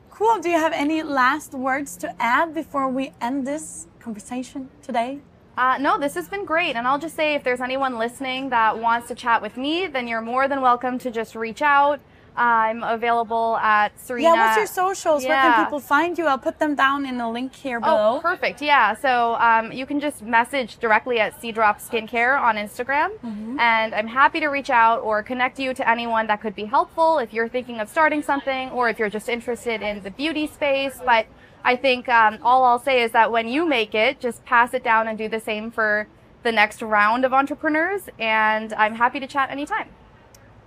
Cool. 0.09 0.39
Do 0.39 0.49
you 0.49 0.57
have 0.57 0.73
any 0.73 1.03
last 1.03 1.53
words 1.53 1.97
to 1.97 2.15
add 2.21 2.53
before 2.53 2.89
we 2.89 3.13
end 3.21 3.45
this 3.45 3.88
conversation 3.99 4.69
today? 4.81 5.19
Uh, 5.57 5.77
no, 5.79 5.97
this 5.97 6.15
has 6.15 6.27
been 6.27 6.45
great. 6.45 6.75
And 6.75 6.88
I'll 6.88 6.99
just 6.99 7.15
say 7.15 7.35
if 7.35 7.43
there's 7.43 7.61
anyone 7.61 7.97
listening 7.97 8.49
that 8.49 8.77
wants 8.77 9.07
to 9.07 9.15
chat 9.15 9.41
with 9.41 9.57
me, 9.57 9.88
then 9.88 10.07
you're 10.07 10.21
more 10.21 10.47
than 10.47 10.61
welcome 10.61 10.99
to 10.99 11.11
just 11.11 11.35
reach 11.35 11.61
out. 11.61 11.99
I'm 12.38 12.84
available 12.84 13.58
at 13.58 13.98
Serena. 14.00 14.30
Yeah, 14.30 14.45
what's 14.45 14.58
your 14.58 14.67
socials? 14.67 15.24
Where 15.24 15.41
can 15.41 15.65
people 15.65 15.80
find 15.80 16.17
you? 16.17 16.26
I'll 16.26 16.38
put 16.38 16.60
them 16.60 16.76
down 16.76 17.06
in 17.06 17.17
the 17.17 17.30
link 17.30 17.56
here 17.56 17.80
below. 17.80 18.17
Oh, 18.17 18.19
perfect. 18.21 18.62
Yeah. 18.62 18.93
So 18.95 19.36
um, 19.36 19.71
you 19.71 19.86
can 19.86 20.00
just 20.00 20.21
message 20.21 20.78
directly 20.78 21.19
at 21.19 21.39
Seadrop 21.41 21.78
Skincare 21.80 22.39
on 22.39 22.56
Instagram. 22.56 23.12
Mm-hmm. 23.19 23.60
And 23.60 23.95
I'm 23.95 24.08
happy 24.08 24.39
to 24.41 24.48
reach 24.48 24.69
out 24.69 25.02
or 25.02 25.24
connect 25.24 25.60
you 25.60 25.74
to 25.74 25.89
anyone 25.89 26.28
that 26.28 26.41
could 26.41 26.56
be 26.56 26.65
helpful 26.65 27.19
if 27.19 27.34
you're 27.34 27.50
thinking 27.50 27.80
of 27.80 27.89
starting 27.89 28.21
something 28.21 28.69
or 28.71 28.89
if 28.89 29.00
you're 29.00 29.10
just 29.10 29.30
interested 29.30 29.82
in 29.82 30.04
the 30.04 30.12
beauty 30.12 30.48
space. 30.48 31.00
But 31.04 31.28
I 31.63 31.76
think 31.76 32.10
um, 32.10 32.39
all 32.43 32.63
I'll 32.63 32.80
say 32.80 33.02
is 33.02 33.12
that 33.12 33.32
when 33.32 33.48
you 33.48 33.65
make 33.65 33.95
it, 33.95 34.19
just 34.19 34.43
pass 34.45 34.74
it 34.74 34.84
down 34.84 35.08
and 35.08 35.17
do 35.17 35.30
the 35.30 35.39
same 35.39 35.71
for 35.71 36.08
the 36.43 36.52
next 36.52 36.82
round 36.82 37.26
of 37.26 37.34
entrepreneurs. 37.34 38.10
And 38.19 38.74
I'm 38.74 38.95
happy 38.95 39.19
to 39.19 39.28
chat 39.28 39.50
anytime. 39.50 39.89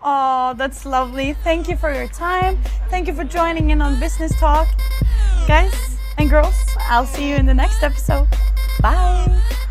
Oh, 0.02 0.54
that's 0.56 0.86
lovely. 0.86 1.34
Thank 1.44 1.68
you 1.68 1.76
for 1.76 1.92
your 1.92 2.08
time. 2.08 2.58
Thank 2.88 3.08
you 3.08 3.14
for 3.14 3.24
joining 3.24 3.70
in 3.70 3.82
on 3.82 3.98
Business 3.98 4.32
Talk. 4.38 4.68
Guys 5.46 5.74
and 6.18 6.30
girls, 6.30 6.54
I'll 6.88 7.06
see 7.06 7.28
you 7.28 7.36
in 7.36 7.46
the 7.46 7.54
next 7.54 7.82
episode. 7.82 8.28
Bye. 8.80 9.64